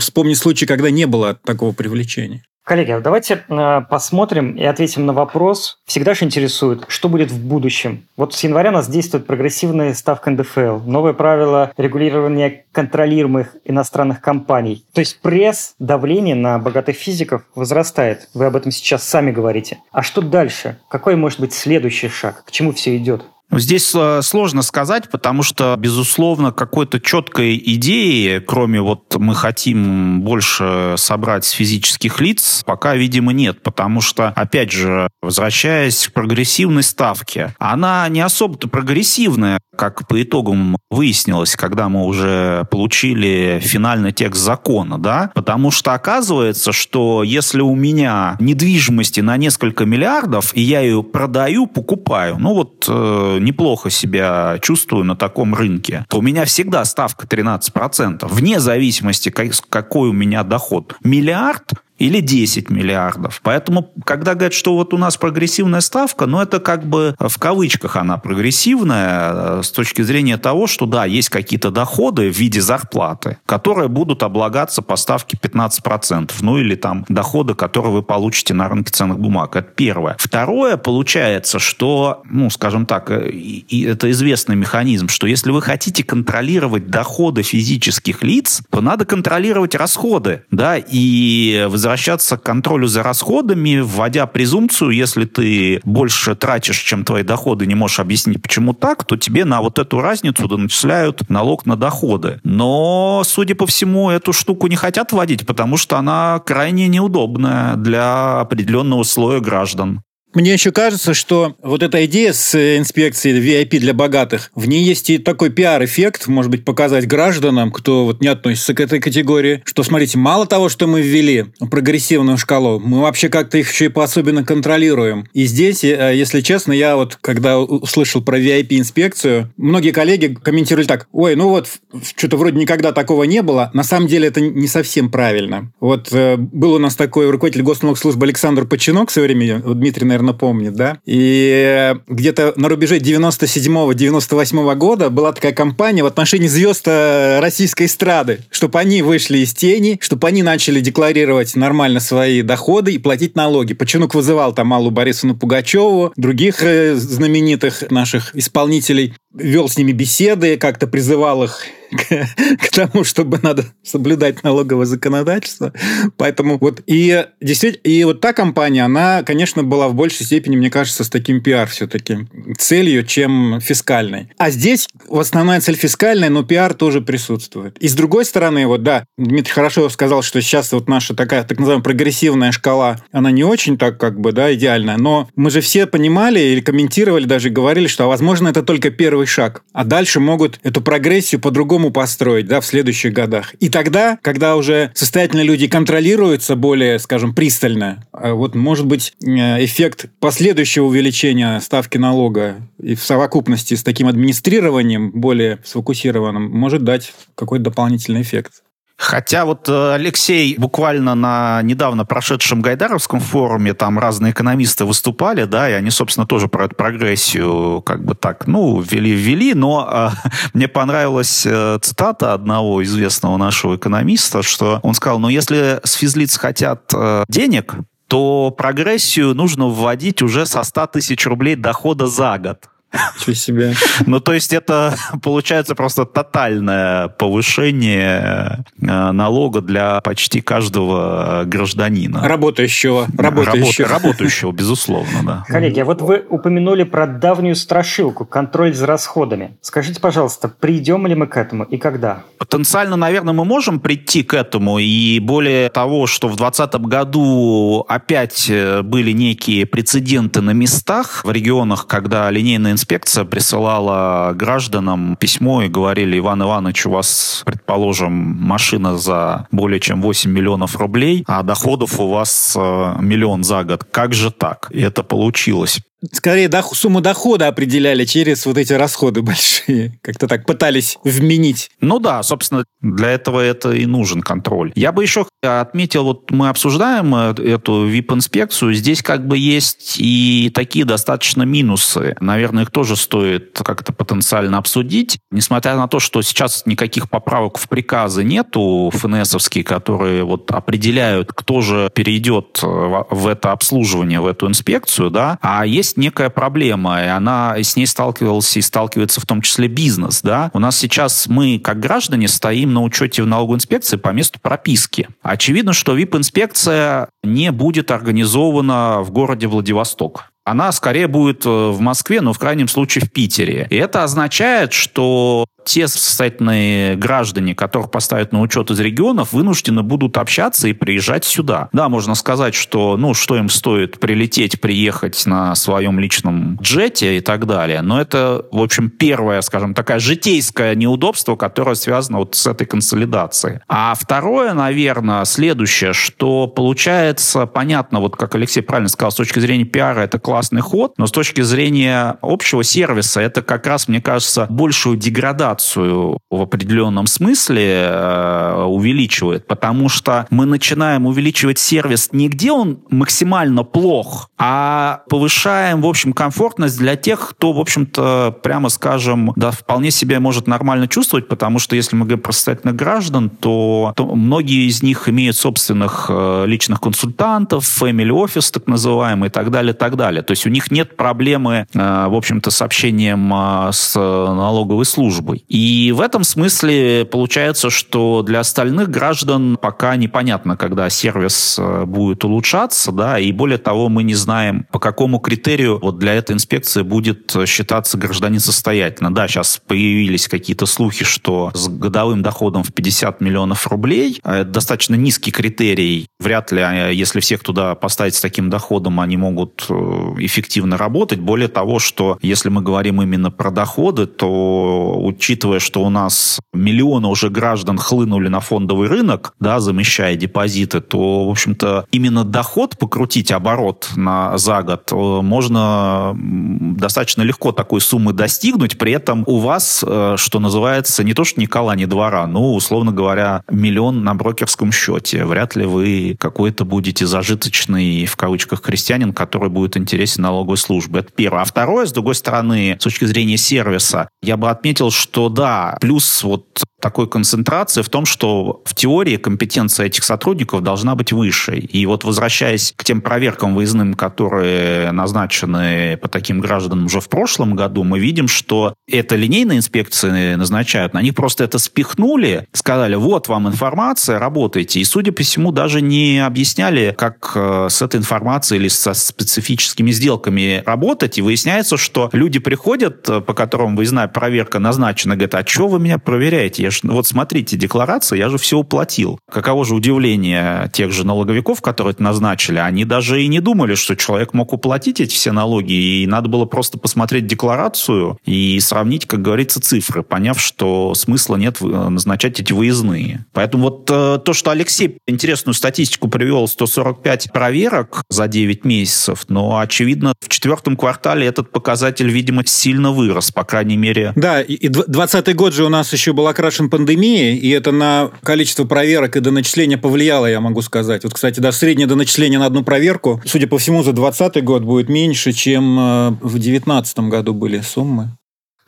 вспомнить 0.00 0.38
случай, 0.38 0.66
когда 0.66 0.90
не 0.90 1.06
было 1.06 1.38
такого 1.44 1.70
привлечения. 1.70 2.42
Коллеги, 2.68 2.90
а 2.90 3.00
давайте 3.00 3.44
э, 3.48 3.80
посмотрим 3.88 4.54
и 4.54 4.62
ответим 4.62 5.06
на 5.06 5.14
вопрос. 5.14 5.78
Всегда 5.86 6.12
же 6.12 6.26
интересует, 6.26 6.84
что 6.88 7.08
будет 7.08 7.30
в 7.30 7.42
будущем. 7.42 8.04
Вот 8.14 8.34
с 8.34 8.44
января 8.44 8.68
у 8.68 8.74
нас 8.74 8.88
действует 8.88 9.26
прогрессивная 9.26 9.94
ставка 9.94 10.30
НДФЛ, 10.30 10.80
новое 10.84 11.14
правило 11.14 11.72
регулирования 11.78 12.66
контролируемых 12.72 13.56
иностранных 13.64 14.20
компаний. 14.20 14.84
То 14.92 15.00
есть 15.00 15.18
пресс, 15.22 15.76
давление 15.78 16.34
на 16.34 16.58
богатых 16.58 16.96
физиков 16.96 17.44
возрастает. 17.54 18.28
Вы 18.34 18.44
об 18.44 18.56
этом 18.56 18.70
сейчас 18.70 19.02
сами 19.02 19.30
говорите. 19.30 19.78
А 19.90 20.02
что 20.02 20.20
дальше? 20.20 20.78
Какой 20.90 21.16
может 21.16 21.40
быть 21.40 21.54
следующий 21.54 22.08
шаг? 22.08 22.44
К 22.44 22.50
чему 22.50 22.72
все 22.72 22.94
идет? 22.98 23.24
Здесь 23.50 23.92
э, 23.94 24.20
сложно 24.22 24.62
сказать, 24.62 25.10
потому 25.10 25.42
что, 25.42 25.74
безусловно, 25.78 26.52
какой-то 26.52 27.00
четкой 27.00 27.56
идеи, 27.56 28.40
кроме 28.40 28.80
вот 28.80 29.16
мы 29.16 29.34
хотим 29.34 30.20
больше 30.20 30.94
собрать 30.96 31.44
с 31.46 31.50
физических 31.50 32.20
лиц, 32.20 32.62
пока, 32.66 32.94
видимо, 32.94 33.32
нет. 33.32 33.62
Потому 33.62 34.00
что, 34.02 34.28
опять 34.28 34.70
же, 34.70 35.08
возвращаясь 35.22 36.08
к 36.08 36.12
прогрессивной 36.12 36.82
ставке, 36.82 37.54
она 37.58 38.06
не 38.08 38.20
особо-то 38.20 38.68
прогрессивная, 38.68 39.60
как 39.76 40.06
по 40.08 40.22
итогам 40.22 40.76
выяснилось, 40.90 41.56
когда 41.56 41.88
мы 41.88 42.04
уже 42.04 42.66
получили 42.70 43.60
финальный 43.62 44.12
текст 44.12 44.42
закона, 44.42 44.98
да, 44.98 45.30
потому 45.34 45.70
что 45.70 45.94
оказывается, 45.94 46.72
что 46.72 47.22
если 47.22 47.60
у 47.60 47.74
меня 47.74 48.36
недвижимости 48.40 49.20
на 49.20 49.36
несколько 49.36 49.84
миллиардов, 49.84 50.54
и 50.54 50.60
я 50.60 50.80
ее 50.80 51.02
продаю, 51.02 51.66
покупаю, 51.66 52.36
ну 52.38 52.54
вот 52.54 52.84
э, 52.88 53.37
неплохо 53.38 53.90
себя 53.90 54.58
чувствую 54.60 55.04
на 55.04 55.16
таком 55.16 55.54
рынке, 55.54 56.04
то 56.08 56.18
у 56.18 56.22
меня 56.22 56.44
всегда 56.44 56.84
ставка 56.84 57.26
13%, 57.26 58.26
вне 58.28 58.60
зависимости, 58.60 59.30
какой 59.30 60.08
у 60.10 60.12
меня 60.12 60.42
доход. 60.44 60.96
Миллиард 61.02 61.72
или 61.98 62.20
10 62.20 62.70
миллиардов. 62.70 63.40
Поэтому, 63.42 63.92
когда 64.04 64.34
говорят, 64.34 64.54
что 64.54 64.74
вот 64.74 64.94
у 64.94 64.98
нас 64.98 65.16
прогрессивная 65.16 65.80
ставка, 65.80 66.26
ну, 66.26 66.40
это 66.40 66.60
как 66.60 66.86
бы 66.86 67.14
в 67.18 67.38
кавычках 67.38 67.96
она 67.96 68.18
прогрессивная 68.18 69.30
э, 69.32 69.62
с 69.62 69.70
точки 69.70 70.02
зрения 70.02 70.38
того, 70.38 70.66
что, 70.66 70.86
да, 70.86 71.04
есть 71.04 71.28
какие-то 71.28 71.70
доходы 71.70 72.30
в 72.30 72.38
виде 72.38 72.60
зарплаты, 72.60 73.38
которые 73.46 73.88
будут 73.88 74.22
облагаться 74.22 74.80
по 74.80 74.96
ставке 74.96 75.36
15%, 75.36 76.30
ну, 76.40 76.58
или 76.58 76.76
там 76.76 77.04
доходы, 77.08 77.54
которые 77.54 77.92
вы 77.92 78.02
получите 78.02 78.54
на 78.54 78.68
рынке 78.68 78.92
ценных 78.92 79.18
бумаг. 79.18 79.56
Это 79.56 79.68
первое. 79.74 80.16
Второе, 80.18 80.76
получается, 80.76 81.58
что, 81.58 82.22
ну, 82.30 82.48
скажем 82.50 82.86
так, 82.86 83.10
э, 83.10 83.28
и 83.30 83.84
это 83.84 84.10
известный 84.12 84.54
механизм, 84.54 85.08
что 85.08 85.26
если 85.26 85.50
вы 85.50 85.62
хотите 85.62 86.04
контролировать 86.04 86.88
доходы 86.88 87.42
физических 87.42 88.22
лиц, 88.22 88.62
то 88.70 88.80
надо 88.80 89.04
контролировать 89.04 89.74
расходы, 89.74 90.44
да, 90.50 90.76
и 90.78 91.66
вы 91.68 91.78
возвращаться 91.88 92.36
к 92.36 92.42
контролю 92.42 92.86
за 92.86 93.02
расходами, 93.02 93.80
вводя 93.80 94.26
презумпцию, 94.26 94.90
если 94.90 95.24
ты 95.24 95.80
больше 95.84 96.34
тратишь, 96.34 96.78
чем 96.78 97.02
твои 97.02 97.22
доходы, 97.22 97.66
не 97.66 97.74
можешь 97.74 97.98
объяснить, 97.98 98.42
почему 98.42 98.74
так, 98.74 99.04
то 99.04 99.16
тебе 99.16 99.46
на 99.46 99.62
вот 99.62 99.78
эту 99.78 100.00
разницу 100.00 100.46
начисляют 100.58 101.30
налог 101.30 101.64
на 101.64 101.76
доходы. 101.76 102.40
Но, 102.44 103.22
судя 103.24 103.54
по 103.54 103.66
всему, 103.66 104.10
эту 104.10 104.34
штуку 104.34 104.66
не 104.66 104.76
хотят 104.76 105.12
вводить, 105.12 105.46
потому 105.46 105.78
что 105.78 105.96
она 105.96 106.42
крайне 106.44 106.88
неудобная 106.88 107.76
для 107.76 108.40
определенного 108.40 109.02
слоя 109.04 109.40
граждан. 109.40 110.02
Мне 110.34 110.52
еще 110.52 110.72
кажется, 110.72 111.14
что 111.14 111.56
вот 111.62 111.82
эта 111.82 112.04
идея 112.04 112.34
с 112.34 112.54
инспекцией 112.76 113.40
VIP 113.40 113.78
для 113.78 113.94
богатых, 113.94 114.50
в 114.54 114.68
ней 114.68 114.84
есть 114.84 115.08
и 115.08 115.16
такой 115.16 115.48
пиар-эффект, 115.48 116.26
может 116.26 116.50
быть, 116.50 116.66
показать 116.66 117.06
гражданам, 117.06 117.72
кто 117.72 118.04
вот 118.04 118.20
не 118.20 118.28
относится 118.28 118.74
к 118.74 118.80
этой 118.80 119.00
категории, 119.00 119.62
что, 119.64 119.82
смотрите, 119.82 120.18
мало 120.18 120.46
того, 120.46 120.68
что 120.68 120.86
мы 120.86 121.00
ввели 121.00 121.46
прогрессивную 121.70 122.36
шкалу, 122.36 122.78
мы 122.78 123.00
вообще 123.00 123.30
как-то 123.30 123.56
их 123.56 123.72
еще 123.72 123.86
и 123.86 123.88
по-особенно 123.88 124.44
контролируем. 124.44 125.26
И 125.32 125.46
здесь, 125.46 125.82
э, 125.82 126.12
если 126.14 126.42
честно, 126.42 126.72
я 126.72 126.96
вот, 126.96 127.16
когда 127.16 127.58
услышал 127.58 128.22
про 128.22 128.38
VIP-инспекцию, 128.38 129.50
многие 129.56 129.92
коллеги 129.92 130.34
комментировали 130.34 130.86
так, 130.86 131.08
ой, 131.10 131.36
ну 131.36 131.48
вот, 131.48 131.68
что-то 132.16 132.36
вроде 132.36 132.58
никогда 132.58 132.92
такого 132.92 133.24
не 133.24 133.40
было. 133.40 133.70
На 133.72 133.82
самом 133.82 134.08
деле 134.08 134.28
это 134.28 134.42
не 134.42 134.68
совсем 134.68 135.10
правильно. 135.10 135.72
Вот 135.80 136.10
э, 136.12 136.36
был 136.36 136.74
у 136.74 136.78
нас 136.78 136.96
такой 136.96 137.30
руководитель 137.30 137.62
госналогслужбы 137.62 138.26
Александр 138.26 138.66
Починок 138.66 139.08
в 139.08 139.12
свое 139.12 139.28
время, 139.28 139.60
Дмитрий, 139.60 140.06
наверное, 140.18 140.38
помнит, 140.38 140.74
да? 140.74 140.98
И 141.06 141.94
где-то 142.08 142.52
на 142.56 142.68
рубеже 142.68 142.98
97-98 142.98 144.74
года 144.74 145.10
была 145.10 145.32
такая 145.32 145.52
кампания 145.52 146.02
в 146.02 146.06
отношении 146.06 146.48
звезд 146.48 146.84
э, 146.86 147.38
российской 147.40 147.86
эстрады, 147.86 148.40
чтобы 148.50 148.78
они 148.78 149.02
вышли 149.02 149.38
из 149.38 149.54
тени, 149.54 149.98
чтобы 150.00 150.28
они 150.28 150.42
начали 150.42 150.80
декларировать 150.80 151.54
нормально 151.56 152.00
свои 152.00 152.42
доходы 152.42 152.92
и 152.92 152.98
платить 152.98 153.36
налоги. 153.36 153.74
Починук 153.74 154.14
вызывал 154.14 154.52
там 154.52 154.72
Аллу 154.72 154.90
Борисовну 154.90 155.36
Пугачеву, 155.36 156.12
других 156.16 156.62
э, 156.62 156.94
знаменитых 156.94 157.90
наших 157.90 158.34
исполнителей, 158.34 159.14
вел 159.34 159.68
с 159.68 159.76
ними 159.76 159.92
беседы, 159.92 160.56
как-то 160.56 160.86
призывал 160.86 161.44
их 161.44 161.60
к, 162.58 162.70
тому, 162.70 163.04
чтобы 163.04 163.38
надо 163.42 163.64
соблюдать 163.82 164.42
налоговое 164.42 164.86
законодательство. 164.86 165.72
Поэтому 166.16 166.58
вот 166.58 166.82
и 166.86 167.26
действительно, 167.40 167.82
и 167.82 168.04
вот 168.04 168.20
та 168.20 168.32
компания, 168.32 168.84
она, 168.84 169.22
конечно, 169.22 169.62
была 169.62 169.88
в 169.88 169.94
большей 169.94 170.26
степени, 170.26 170.56
мне 170.56 170.70
кажется, 170.70 171.04
с 171.04 171.10
таким 171.10 171.42
пиар 171.42 171.68
все-таки 171.68 172.28
целью, 172.58 173.04
чем 173.04 173.60
фискальной. 173.60 174.28
А 174.36 174.50
здесь 174.50 174.88
основная 175.10 175.60
цель 175.60 175.76
фискальная, 175.76 176.28
но 176.28 176.42
пиар 176.42 176.74
тоже 176.74 177.00
присутствует. 177.00 177.78
И 177.78 177.88
с 177.88 177.94
другой 177.94 178.24
стороны, 178.24 178.66
вот 178.66 178.82
да, 178.82 179.04
Дмитрий 179.16 179.52
хорошо 179.52 179.88
сказал, 179.88 180.22
что 180.22 180.40
сейчас 180.42 180.72
вот 180.72 180.88
наша 180.88 181.14
такая 181.14 181.44
так 181.44 181.58
называемая 181.58 181.84
прогрессивная 181.84 182.52
шкала, 182.52 182.98
она 183.12 183.30
не 183.30 183.44
очень 183.44 183.78
так 183.78 183.98
как 183.98 184.20
бы, 184.20 184.32
да, 184.32 184.54
идеальная, 184.54 184.96
но 184.98 185.28
мы 185.36 185.50
же 185.50 185.60
все 185.60 185.86
понимали 185.86 186.40
или 186.40 186.60
комментировали, 186.60 187.24
даже 187.24 187.50
говорили, 187.50 187.86
что, 187.86 188.08
возможно, 188.08 188.48
это 188.48 188.62
только 188.62 188.90
первый 188.90 189.26
шаг, 189.26 189.62
а 189.72 189.84
дальше 189.84 190.20
могут 190.20 190.60
эту 190.62 190.80
прогрессию 190.80 191.40
по-другому 191.40 191.77
по-другому 191.78 191.90
построить 191.92 192.46
да, 192.46 192.60
в 192.60 192.66
следующих 192.66 193.12
годах. 193.12 193.54
И 193.60 193.68
тогда, 193.68 194.18
когда 194.22 194.56
уже 194.56 194.90
состоятельные 194.94 195.44
люди 195.44 195.68
контролируются 195.68 196.56
более, 196.56 196.98
скажем, 196.98 197.34
пристально, 197.34 198.04
а 198.12 198.34
вот 198.34 198.54
может 198.54 198.86
быть 198.86 199.14
э, 199.24 199.64
эффект 199.64 200.06
последующего 200.20 200.86
увеличения 200.86 201.60
ставки 201.60 201.98
налога 201.98 202.56
и 202.82 202.94
в 202.94 203.02
совокупности 203.02 203.74
с 203.74 203.82
таким 203.82 204.08
администрированием 204.08 205.12
более 205.12 205.58
сфокусированным 205.64 206.50
может 206.50 206.82
дать 206.84 207.12
какой-то 207.34 207.64
дополнительный 207.66 208.22
эффект. 208.22 208.62
Хотя 208.98 209.44
вот 209.44 209.68
э, 209.68 209.94
Алексей 209.94 210.56
буквально 210.58 211.14
на 211.14 211.62
недавно 211.62 212.04
прошедшем 212.04 212.60
Гайдаровском 212.60 213.20
форуме, 213.20 213.72
там 213.72 213.96
разные 213.96 214.32
экономисты 214.32 214.84
выступали, 214.84 215.44
да, 215.44 215.70
и 215.70 215.72
они, 215.72 215.90
собственно, 215.90 216.26
тоже 216.26 216.48
про 216.48 216.64
эту 216.64 216.74
прогрессию 216.74 217.80
как 217.82 218.04
бы 218.04 218.16
так, 218.16 218.48
ну, 218.48 218.80
ввели-ввели, 218.80 219.54
но 219.54 219.88
э, 219.88 220.28
мне 220.52 220.66
понравилась 220.66 221.46
э, 221.46 221.78
цитата 221.80 222.34
одного 222.34 222.82
известного 222.82 223.36
нашего 223.36 223.76
экономиста, 223.76 224.42
что 224.42 224.80
он 224.82 224.94
сказал, 224.94 225.20
ну, 225.20 225.28
если 225.28 225.80
с 225.84 225.92
физлиц 225.92 226.36
хотят 226.36 226.92
э, 226.92 227.24
денег, 227.28 227.76
то 228.08 228.50
прогрессию 228.50 229.32
нужно 229.32 229.68
вводить 229.68 230.22
уже 230.22 230.44
со 230.44 230.64
100 230.64 230.88
тысяч 230.88 231.24
рублей 231.24 231.54
дохода 231.54 232.08
за 232.08 232.36
год. 232.38 232.68
Ничего 232.92 233.34
себе. 233.34 233.74
Ну, 234.06 234.18
то 234.20 234.32
есть 234.32 234.52
это 234.52 234.96
получается 235.22 235.74
просто 235.74 236.06
тотальное 236.06 237.08
повышение 237.08 238.64
э, 238.80 239.12
налога 239.12 239.60
для 239.60 240.00
почти 240.00 240.40
каждого 240.40 241.42
гражданина. 241.44 242.26
Работающего. 242.26 243.06
Работающего, 243.16 243.88
Работ, 243.88 244.04
работающего 244.04 244.52
безусловно, 244.52 245.22
да. 245.22 245.44
Коллеги, 245.48 245.80
а 245.80 245.84
вот 245.84 246.00
вы 246.00 246.24
упомянули 246.28 246.84
про 246.84 247.06
давнюю 247.06 247.56
страшилку, 247.56 248.24
контроль 248.24 248.74
за 248.74 248.86
расходами. 248.86 249.58
Скажите, 249.60 250.00
пожалуйста, 250.00 250.48
придем 250.48 251.06
ли 251.06 251.14
мы 251.14 251.26
к 251.26 251.36
этому 251.36 251.64
и 251.64 251.76
когда? 251.76 252.22
Потенциально, 252.38 252.96
наверное, 252.96 253.34
мы 253.34 253.44
можем 253.44 253.80
прийти 253.80 254.22
к 254.22 254.32
этому. 254.32 254.78
И 254.78 255.18
более 255.20 255.68
того, 255.68 256.06
что 256.06 256.28
в 256.28 256.36
2020 256.36 256.74
году 256.86 257.84
опять 257.86 258.48
э, 258.48 258.80
были 258.82 259.12
некие 259.12 259.66
прецеденты 259.66 260.40
на 260.40 260.52
местах 260.52 261.22
в 261.24 261.30
регионах, 261.30 261.86
когда 261.86 262.30
линейная 262.30 262.77
инспекция 262.78 263.24
присылала 263.24 264.32
гражданам 264.34 265.16
письмо 265.16 265.62
и 265.62 265.68
говорили, 265.68 266.16
Иван 266.18 266.42
Иванович, 266.42 266.86
у 266.86 266.90
вас, 266.90 267.42
предположим, 267.44 268.12
машина 268.12 268.96
за 268.96 269.48
более 269.50 269.80
чем 269.80 270.00
8 270.00 270.30
миллионов 270.30 270.76
рублей, 270.76 271.24
а 271.26 271.42
доходов 271.42 271.98
у 271.98 272.08
вас 272.08 272.54
э, 272.56 272.96
миллион 273.00 273.42
за 273.42 273.64
год. 273.64 273.82
Как 273.82 274.14
же 274.14 274.30
так? 274.30 274.68
И 274.70 274.80
это 274.80 275.02
получилось. 275.02 275.80
Скорее, 276.12 276.48
дох- 276.48 276.74
сумму 276.74 277.00
дохода 277.00 277.48
определяли 277.48 278.04
через 278.04 278.46
вот 278.46 278.56
эти 278.56 278.72
расходы 278.72 279.22
большие. 279.22 279.98
Как-то 280.02 280.28
так 280.28 280.46
пытались 280.46 280.98
вменить. 281.02 281.70
Ну 281.80 281.98
да, 281.98 282.22
собственно, 282.22 282.64
для 282.80 283.10
этого 283.10 283.40
это 283.40 283.72
и 283.72 283.84
нужен 283.86 284.20
контроль. 284.20 284.72
Я 284.76 284.92
бы 284.92 285.02
еще 285.02 285.26
отметил, 285.42 286.04
вот 286.04 286.30
мы 286.30 286.48
обсуждаем 286.48 287.14
э, 287.14 287.34
эту 287.52 287.88
VIP-инспекцию, 287.88 288.74
здесь 288.74 289.02
как 289.02 289.26
бы 289.26 289.36
есть 289.38 289.96
и 289.98 290.50
такие 290.54 290.84
достаточно 290.84 291.42
минусы. 291.42 292.16
Наверное, 292.20 292.62
их 292.62 292.70
тоже 292.70 292.96
стоит 292.96 293.58
как-то 293.64 293.92
потенциально 293.92 294.58
обсудить. 294.58 295.18
Несмотря 295.30 295.76
на 295.76 295.88
то, 295.88 295.98
что 295.98 296.22
сейчас 296.22 296.64
никаких 296.66 297.10
поправок 297.10 297.58
в 297.58 297.68
приказы 297.68 298.22
нету 298.22 298.90
ФНСовские, 298.94 299.64
которые 299.64 300.24
вот 300.24 300.50
определяют, 300.50 301.32
кто 301.32 301.60
же 301.60 301.90
перейдет 301.94 302.60
э, 302.62 302.66
в 303.10 303.26
это 303.26 303.52
обслуживание, 303.52 304.20
в 304.20 304.26
эту 304.26 304.46
инспекцию, 304.46 305.10
да, 305.10 305.38
а 305.42 305.66
есть 305.66 305.87
есть 305.88 305.96
некая 305.96 306.28
проблема, 306.28 307.02
и 307.02 307.06
она 307.06 307.56
с 307.56 307.76
ней 307.76 307.86
сталкивался 307.86 308.58
и 308.58 308.62
сталкивается 308.62 309.20
в 309.20 309.26
том 309.26 309.40
числе 309.40 309.68
бизнес. 309.68 310.20
Да? 310.22 310.50
У 310.52 310.58
нас 310.58 310.76
сейчас 310.76 311.26
мы, 311.28 311.58
как 311.58 311.80
граждане, 311.80 312.28
стоим 312.28 312.74
на 312.74 312.82
учете 312.82 313.22
в 313.22 313.26
налоговой 313.26 313.56
инспекции 313.56 313.96
по 313.96 314.10
месту 314.10 314.38
прописки. 314.40 315.08
Очевидно, 315.22 315.72
что 315.72 315.94
ВИП-инспекция 315.94 317.08
не 317.22 317.50
будет 317.52 317.90
организована 317.90 319.00
в 319.00 319.10
городе 319.10 319.46
Владивосток 319.46 320.30
она 320.44 320.72
скорее 320.72 321.08
будет 321.08 321.44
э, 321.44 321.48
в 321.48 321.78
Москве, 321.80 322.22
но 322.22 322.32
в 322.32 322.38
крайнем 322.38 322.68
случае 322.68 323.04
в 323.04 323.12
Питере. 323.12 323.66
И 323.68 323.76
это 323.76 324.02
означает, 324.02 324.72
что 324.72 325.44
те 325.68 325.86
состоятельные 325.86 326.96
граждане, 326.96 327.54
которых 327.54 327.90
поставят 327.90 328.32
на 328.32 328.40
учет 328.40 328.70
из 328.70 328.80
регионов, 328.80 329.34
вынуждены 329.34 329.82
будут 329.82 330.16
общаться 330.16 330.66
и 330.66 330.72
приезжать 330.72 331.24
сюда. 331.24 331.68
Да, 331.72 331.90
можно 331.90 332.14
сказать, 332.14 332.54
что, 332.54 332.96
ну, 332.96 333.12
что 333.12 333.36
им 333.36 333.50
стоит 333.50 334.00
прилететь, 334.00 334.62
приехать 334.62 335.26
на 335.26 335.54
своем 335.54 336.00
личном 336.00 336.56
джете 336.62 337.18
и 337.18 337.20
так 337.20 337.46
далее. 337.46 337.82
Но 337.82 338.00
это, 338.00 338.46
в 338.50 338.62
общем, 338.62 338.88
первое, 338.88 339.42
скажем, 339.42 339.74
такое 339.74 339.98
житейское 339.98 340.74
неудобство, 340.74 341.36
которое 341.36 341.74
связано 341.74 342.18
вот 342.18 342.34
с 342.34 342.46
этой 342.46 342.66
консолидацией. 342.66 343.60
А 343.68 343.94
второе, 343.94 344.54
наверное, 344.54 345.26
следующее, 345.26 345.92
что 345.92 346.46
получается, 346.46 347.44
понятно, 347.44 348.00
вот 348.00 348.16
как 348.16 348.34
Алексей 348.34 348.62
правильно 348.62 348.88
сказал, 348.88 349.12
с 349.12 349.16
точки 349.16 349.38
зрения 349.38 349.64
пиара 349.64 350.00
это 350.00 350.18
классный 350.18 350.62
ход, 350.62 350.94
но 350.96 351.06
с 351.06 351.12
точки 351.12 351.42
зрения 351.42 352.16
общего 352.22 352.64
сервиса 352.64 353.20
это 353.20 353.42
как 353.42 353.66
раз, 353.66 353.86
мне 353.86 354.00
кажется, 354.00 354.46
большую 354.48 354.96
деградацию 354.96 355.57
инфляцию 355.58 356.18
в 356.30 356.42
определенном 356.42 357.06
смысле 357.06 357.88
э, 357.90 358.64
увеличивает, 358.64 359.46
потому 359.46 359.88
что 359.88 360.26
мы 360.30 360.46
начинаем 360.46 361.06
увеличивать 361.06 361.58
сервис 361.58 362.10
не 362.12 362.28
где 362.28 362.52
он 362.52 362.80
максимально 362.90 363.64
плох, 363.64 364.30
а 364.38 365.02
повышаем, 365.08 365.82
в 365.82 365.86
общем, 365.86 366.12
комфортность 366.12 366.78
для 366.78 366.96
тех, 366.96 367.30
кто, 367.30 367.52
в 367.52 367.60
общем-то, 367.60 368.38
прямо 368.42 368.68
скажем, 368.68 369.32
да, 369.36 369.50
вполне 369.50 369.90
себе 369.90 370.18
может 370.20 370.46
нормально 370.46 370.88
чувствовать, 370.88 371.28
потому 371.28 371.58
что 371.58 371.76
если 371.76 371.96
мы 371.96 372.04
говорим 372.04 372.22
про 372.22 372.32
состоятельных 372.32 372.76
граждан, 372.76 373.30
то, 373.30 373.92
то 373.96 374.06
многие 374.06 374.68
из 374.68 374.82
них 374.82 375.08
имеют 375.08 375.36
собственных 375.36 376.06
э, 376.08 376.44
личных 376.46 376.80
консультантов, 376.80 377.64
family 377.64 378.10
office 378.10 378.52
так 378.52 378.66
называемый 378.66 379.28
и 379.28 379.32
так 379.32 379.50
далее, 379.50 379.72
и 379.72 379.76
так 379.76 379.96
далее. 379.96 380.22
То 380.22 380.32
есть 380.32 380.46
у 380.46 380.50
них 380.50 380.70
нет 380.70 380.96
проблемы, 380.96 381.66
э, 381.72 382.06
в 382.08 382.14
общем-то, 382.14 382.50
с 382.50 382.62
общением 382.62 383.32
э, 383.32 383.72
с 383.72 383.94
налоговой 383.98 384.84
службой. 384.84 385.44
И 385.48 385.92
в 385.96 386.00
этом 386.00 386.24
смысле 386.24 387.06
получается, 387.06 387.70
что 387.70 388.22
для 388.22 388.40
остальных 388.40 388.90
граждан 388.90 389.56
пока 389.60 389.96
непонятно, 389.96 390.56
когда 390.56 390.90
сервис 390.90 391.56
э, 391.58 391.84
будет 391.86 392.24
улучшаться, 392.24 392.92
да, 392.92 393.18
и 393.18 393.32
более 393.32 393.58
того, 393.58 393.88
мы 393.88 394.02
не 394.02 394.14
знаем, 394.14 394.66
по 394.70 394.78
какому 394.78 395.18
критерию 395.18 395.78
вот 395.80 395.98
для 395.98 396.14
этой 396.14 396.32
инспекции 396.32 396.82
будет 396.82 397.34
считаться 397.46 397.96
гражданин 397.96 398.40
состоятельно. 398.40 399.12
Да, 399.12 399.26
сейчас 399.26 399.60
появились 399.66 400.28
какие-то 400.28 400.66
слухи, 400.66 401.04
что 401.04 401.50
с 401.54 401.68
годовым 401.68 402.22
доходом 402.22 402.62
в 402.62 402.72
50 402.72 403.20
миллионов 403.20 403.66
рублей, 403.66 404.20
а 404.22 404.38
это 404.38 404.50
достаточно 404.50 404.96
низкий 404.96 405.30
критерий, 405.30 406.08
вряд 406.20 406.52
ли, 406.52 406.60
а, 406.60 406.90
если 406.90 407.20
всех 407.20 407.42
туда 407.42 407.74
поставить 407.74 408.14
с 408.14 408.20
таким 408.20 408.50
доходом, 408.50 409.00
они 409.00 409.16
могут 409.16 409.66
э, 409.70 409.74
эффективно 410.18 410.76
работать. 410.76 411.20
Более 411.20 411.48
того, 411.48 411.78
что 411.78 412.18
если 412.20 412.50
мы 412.50 412.60
говорим 412.60 413.00
именно 413.00 413.30
про 413.30 413.50
доходы, 413.50 414.06
то 414.06 414.94
учитывая, 415.28 415.58
что 415.58 415.82
у 415.82 415.90
нас 415.90 416.40
миллионы 416.54 417.08
уже 417.08 417.28
граждан 417.28 417.76
хлынули 417.76 418.28
на 418.28 418.40
фондовый 418.40 418.88
рынок, 418.88 419.34
да, 419.38 419.60
замещая 419.60 420.16
депозиты, 420.16 420.80
то, 420.80 421.26
в 421.26 421.30
общем-то, 421.30 421.84
именно 421.92 422.24
доход 422.24 422.78
покрутить 422.78 423.30
оборот 423.30 423.90
на, 423.94 424.38
за 424.38 424.62
год 424.62 424.90
э, 424.90 424.94
можно 424.96 426.16
достаточно 426.18 427.20
легко 427.20 427.52
такой 427.52 427.82
суммы 427.82 428.14
достигнуть, 428.14 428.78
при 428.78 428.92
этом 428.92 429.22
у 429.26 429.38
вас, 429.38 429.84
э, 429.86 430.14
что 430.16 430.40
называется, 430.40 431.04
не 431.04 431.12
то 431.12 431.24
что 431.24 431.38
ни 431.40 431.46
кола, 431.46 431.76
ни 431.76 431.84
двора, 431.84 432.26
ну, 432.26 432.54
условно 432.54 432.92
говоря, 432.92 433.42
миллион 433.50 434.02
на 434.02 434.14
брокерском 434.14 434.72
счете. 434.72 435.26
Вряд 435.26 435.56
ли 435.56 435.66
вы 435.66 436.16
какой-то 436.18 436.64
будете 436.64 437.06
зажиточный, 437.06 438.06
в 438.06 438.16
кавычках, 438.16 438.62
крестьянин, 438.62 439.12
который 439.12 439.50
будет 439.50 439.76
интересен 439.76 440.22
налоговой 440.22 440.56
службе. 440.56 441.00
Это 441.00 441.12
первое. 441.14 441.42
А 441.42 441.44
второе, 441.44 441.84
с 441.84 441.92
другой 441.92 442.14
стороны, 442.14 442.78
с 442.80 442.82
точки 442.82 443.04
зрения 443.04 443.36
сервиса, 443.36 444.08
я 444.22 444.38
бы 444.38 444.48
отметил, 444.48 444.90
что 444.90 445.17
да, 445.28 445.76
плюс 445.80 446.22
вот 446.22 446.46
такой 446.80 447.08
концентрации 447.08 447.82
в 447.82 447.88
том, 447.88 448.06
что 448.06 448.62
в 448.64 448.74
теории 448.74 449.16
компетенция 449.16 449.86
этих 449.86 450.04
сотрудников 450.04 450.62
должна 450.62 450.94
быть 450.94 451.12
выше. 451.12 451.56
И 451.56 451.86
вот 451.86 452.04
возвращаясь 452.04 452.72
к 452.76 452.84
тем 452.84 453.00
проверкам 453.00 453.54
выездным, 453.54 453.94
которые 453.94 454.92
назначены 454.92 455.96
по 455.96 456.08
таким 456.08 456.40
гражданам 456.40 456.86
уже 456.86 457.00
в 457.00 457.08
прошлом 457.08 457.54
году, 457.54 457.84
мы 457.84 457.98
видим, 457.98 458.28
что 458.28 458.74
это 458.86 459.16
линейные 459.16 459.58
инспекции 459.58 460.34
назначают, 460.34 460.94
на 460.94 461.02
них 461.02 461.14
просто 461.14 461.44
это 461.44 461.58
спихнули, 461.58 462.46
сказали, 462.52 462.94
вот 462.94 463.28
вам 463.28 463.48
информация, 463.48 464.18
работайте. 464.18 464.80
И, 464.80 464.84
судя 464.84 465.12
по 465.12 465.22
всему, 465.22 465.52
даже 465.52 465.80
не 465.80 466.24
объясняли, 466.24 466.94
как 466.96 467.32
э, 467.34 467.68
с 467.70 467.82
этой 467.82 467.96
информацией 467.96 468.60
или 468.60 468.68
со 468.68 468.94
специфическими 468.94 469.90
сделками 469.90 470.62
работать. 470.64 471.18
И 471.18 471.22
выясняется, 471.22 471.76
что 471.76 472.08
люди 472.12 472.38
приходят, 472.38 473.08
э, 473.08 473.20
по 473.20 473.34
которым 473.34 473.76
выездная 473.76 474.08
проверка 474.08 474.58
назначена, 474.58 475.16
говорят, 475.16 475.34
а 475.34 475.46
что 475.46 475.68
вы 475.68 475.80
меня 475.80 475.98
проверяете? 475.98 476.62
Я 476.62 476.70
ж, 476.78 476.88
вот 476.88 477.06
смотрите, 477.06 477.56
декларация, 477.56 478.18
я 478.18 478.28
же 478.28 478.38
все 478.38 478.58
уплатил. 478.58 479.18
Каково 479.30 479.64
же 479.64 479.74
удивление 479.74 480.70
тех 480.72 480.92
же 480.92 481.06
налоговиков, 481.06 481.60
которые 481.60 481.92
это 481.92 482.02
назначили. 482.02 482.58
Они 482.58 482.84
даже 482.84 483.22
и 483.22 483.28
не 483.28 483.40
думали, 483.40 483.74
что 483.74 483.96
человек 483.96 484.34
мог 484.34 484.52
уплатить 484.52 485.00
эти 485.00 485.14
все 485.14 485.32
налоги, 485.32 485.72
и 485.72 486.06
надо 486.06 486.28
было 486.28 486.44
просто 486.44 486.78
посмотреть 486.78 487.26
декларацию 487.26 488.18
и 488.24 488.58
сравнить, 488.60 489.06
как 489.06 489.22
говорится, 489.22 489.60
цифры, 489.60 490.02
поняв, 490.02 490.40
что 490.40 490.94
смысла 490.94 491.36
нет 491.36 491.60
назначать 491.60 492.40
эти 492.40 492.52
выездные. 492.52 493.26
Поэтому 493.32 493.64
вот 493.64 493.90
э, 493.90 494.18
то, 494.24 494.32
что 494.32 494.50
Алексей 494.50 494.98
интересную 495.06 495.54
статистику 495.54 496.08
привел, 496.08 496.48
145 496.48 497.32
проверок 497.32 498.02
за 498.08 498.28
9 498.28 498.64
месяцев, 498.64 499.24
но, 499.28 499.58
очевидно, 499.58 500.14
в 500.20 500.28
четвертом 500.28 500.76
квартале 500.76 501.26
этот 501.26 501.52
показатель, 501.52 502.08
видимо, 502.08 502.44
сильно 502.46 502.90
вырос, 502.90 503.30
по 503.30 503.44
крайней 503.44 503.76
мере. 503.76 504.12
Да, 504.16 504.40
и 504.40 504.68
20 504.68 505.36
год 505.36 505.54
же 505.54 505.64
у 505.64 505.68
нас 505.68 505.92
еще 505.92 506.12
был 506.12 506.26
окрашен 506.26 506.57
пандемией, 506.66 507.36
и 507.36 507.50
это 507.50 507.72
на 507.72 508.10
количество 508.22 508.64
проверок 508.64 509.16
и 509.16 509.20
доначисления 509.20 509.78
повлияло, 509.78 510.26
я 510.26 510.40
могу 510.40 510.62
сказать. 510.62 511.04
Вот, 511.04 511.14
кстати, 511.14 511.40
даже 511.40 511.56
среднее 511.56 511.86
доначисление 511.86 512.38
на 512.38 512.46
одну 512.46 512.64
проверку, 512.64 513.22
судя 513.24 513.46
по 513.46 513.58
всему, 513.58 513.82
за 513.82 513.92
2020 513.92 514.44
год 514.44 514.62
будет 514.64 514.88
меньше, 514.88 515.32
чем 515.32 515.78
э, 515.78 516.10
в 516.20 516.32
2019 516.32 516.98
году 517.00 517.34
были 517.34 517.60
суммы. 517.60 518.17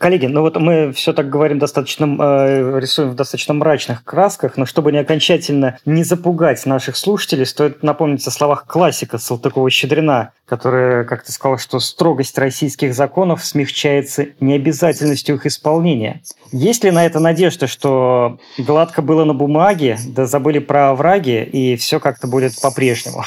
Коллеги, 0.01 0.25
ну 0.25 0.41
вот 0.41 0.57
мы 0.57 0.93
все 0.93 1.13
так 1.13 1.29
говорим 1.29 1.59
достаточно, 1.59 2.07
э, 2.07 2.81
рисуем 2.81 3.11
в 3.11 3.15
достаточно 3.15 3.53
мрачных 3.53 4.03
красках, 4.03 4.57
но 4.57 4.65
чтобы 4.65 4.93
не 4.93 4.99
окончательно 4.99 5.79
не 5.85 6.05
запугать 6.05 6.65
наших 6.65 6.97
слушателей, 6.97 7.45
стоит 7.45 7.83
напомнить 7.83 8.27
о 8.27 8.31
словах 8.31 8.65
классика 8.67 9.19
Салтыкова-Щедрина, 9.19 10.31
который 10.47 11.05
как-то 11.05 11.31
сказал, 11.33 11.59
что 11.59 11.81
строгость 11.81 12.39
российских 12.39 12.95
законов 12.95 13.45
смягчается 13.45 14.29
необязательностью 14.41 15.37
их 15.37 15.45
исполнения. 15.45 16.23
Есть 16.51 16.83
ли 16.83 16.91
на 16.93 17.05
это 17.05 17.21
надежда, 17.21 17.67
что 17.67 18.39
гладко 18.57 19.03
было 19.03 19.25
на 19.25 19.35
бумаге, 19.35 19.99
да 20.07 20.25
забыли 20.25 20.61
про 20.61 20.93
овраги, 20.93 21.45
и 21.45 21.77
все 21.77 22.01
как-то 22.01 22.27
будет 22.27 22.59
по-прежнему? 22.63 23.23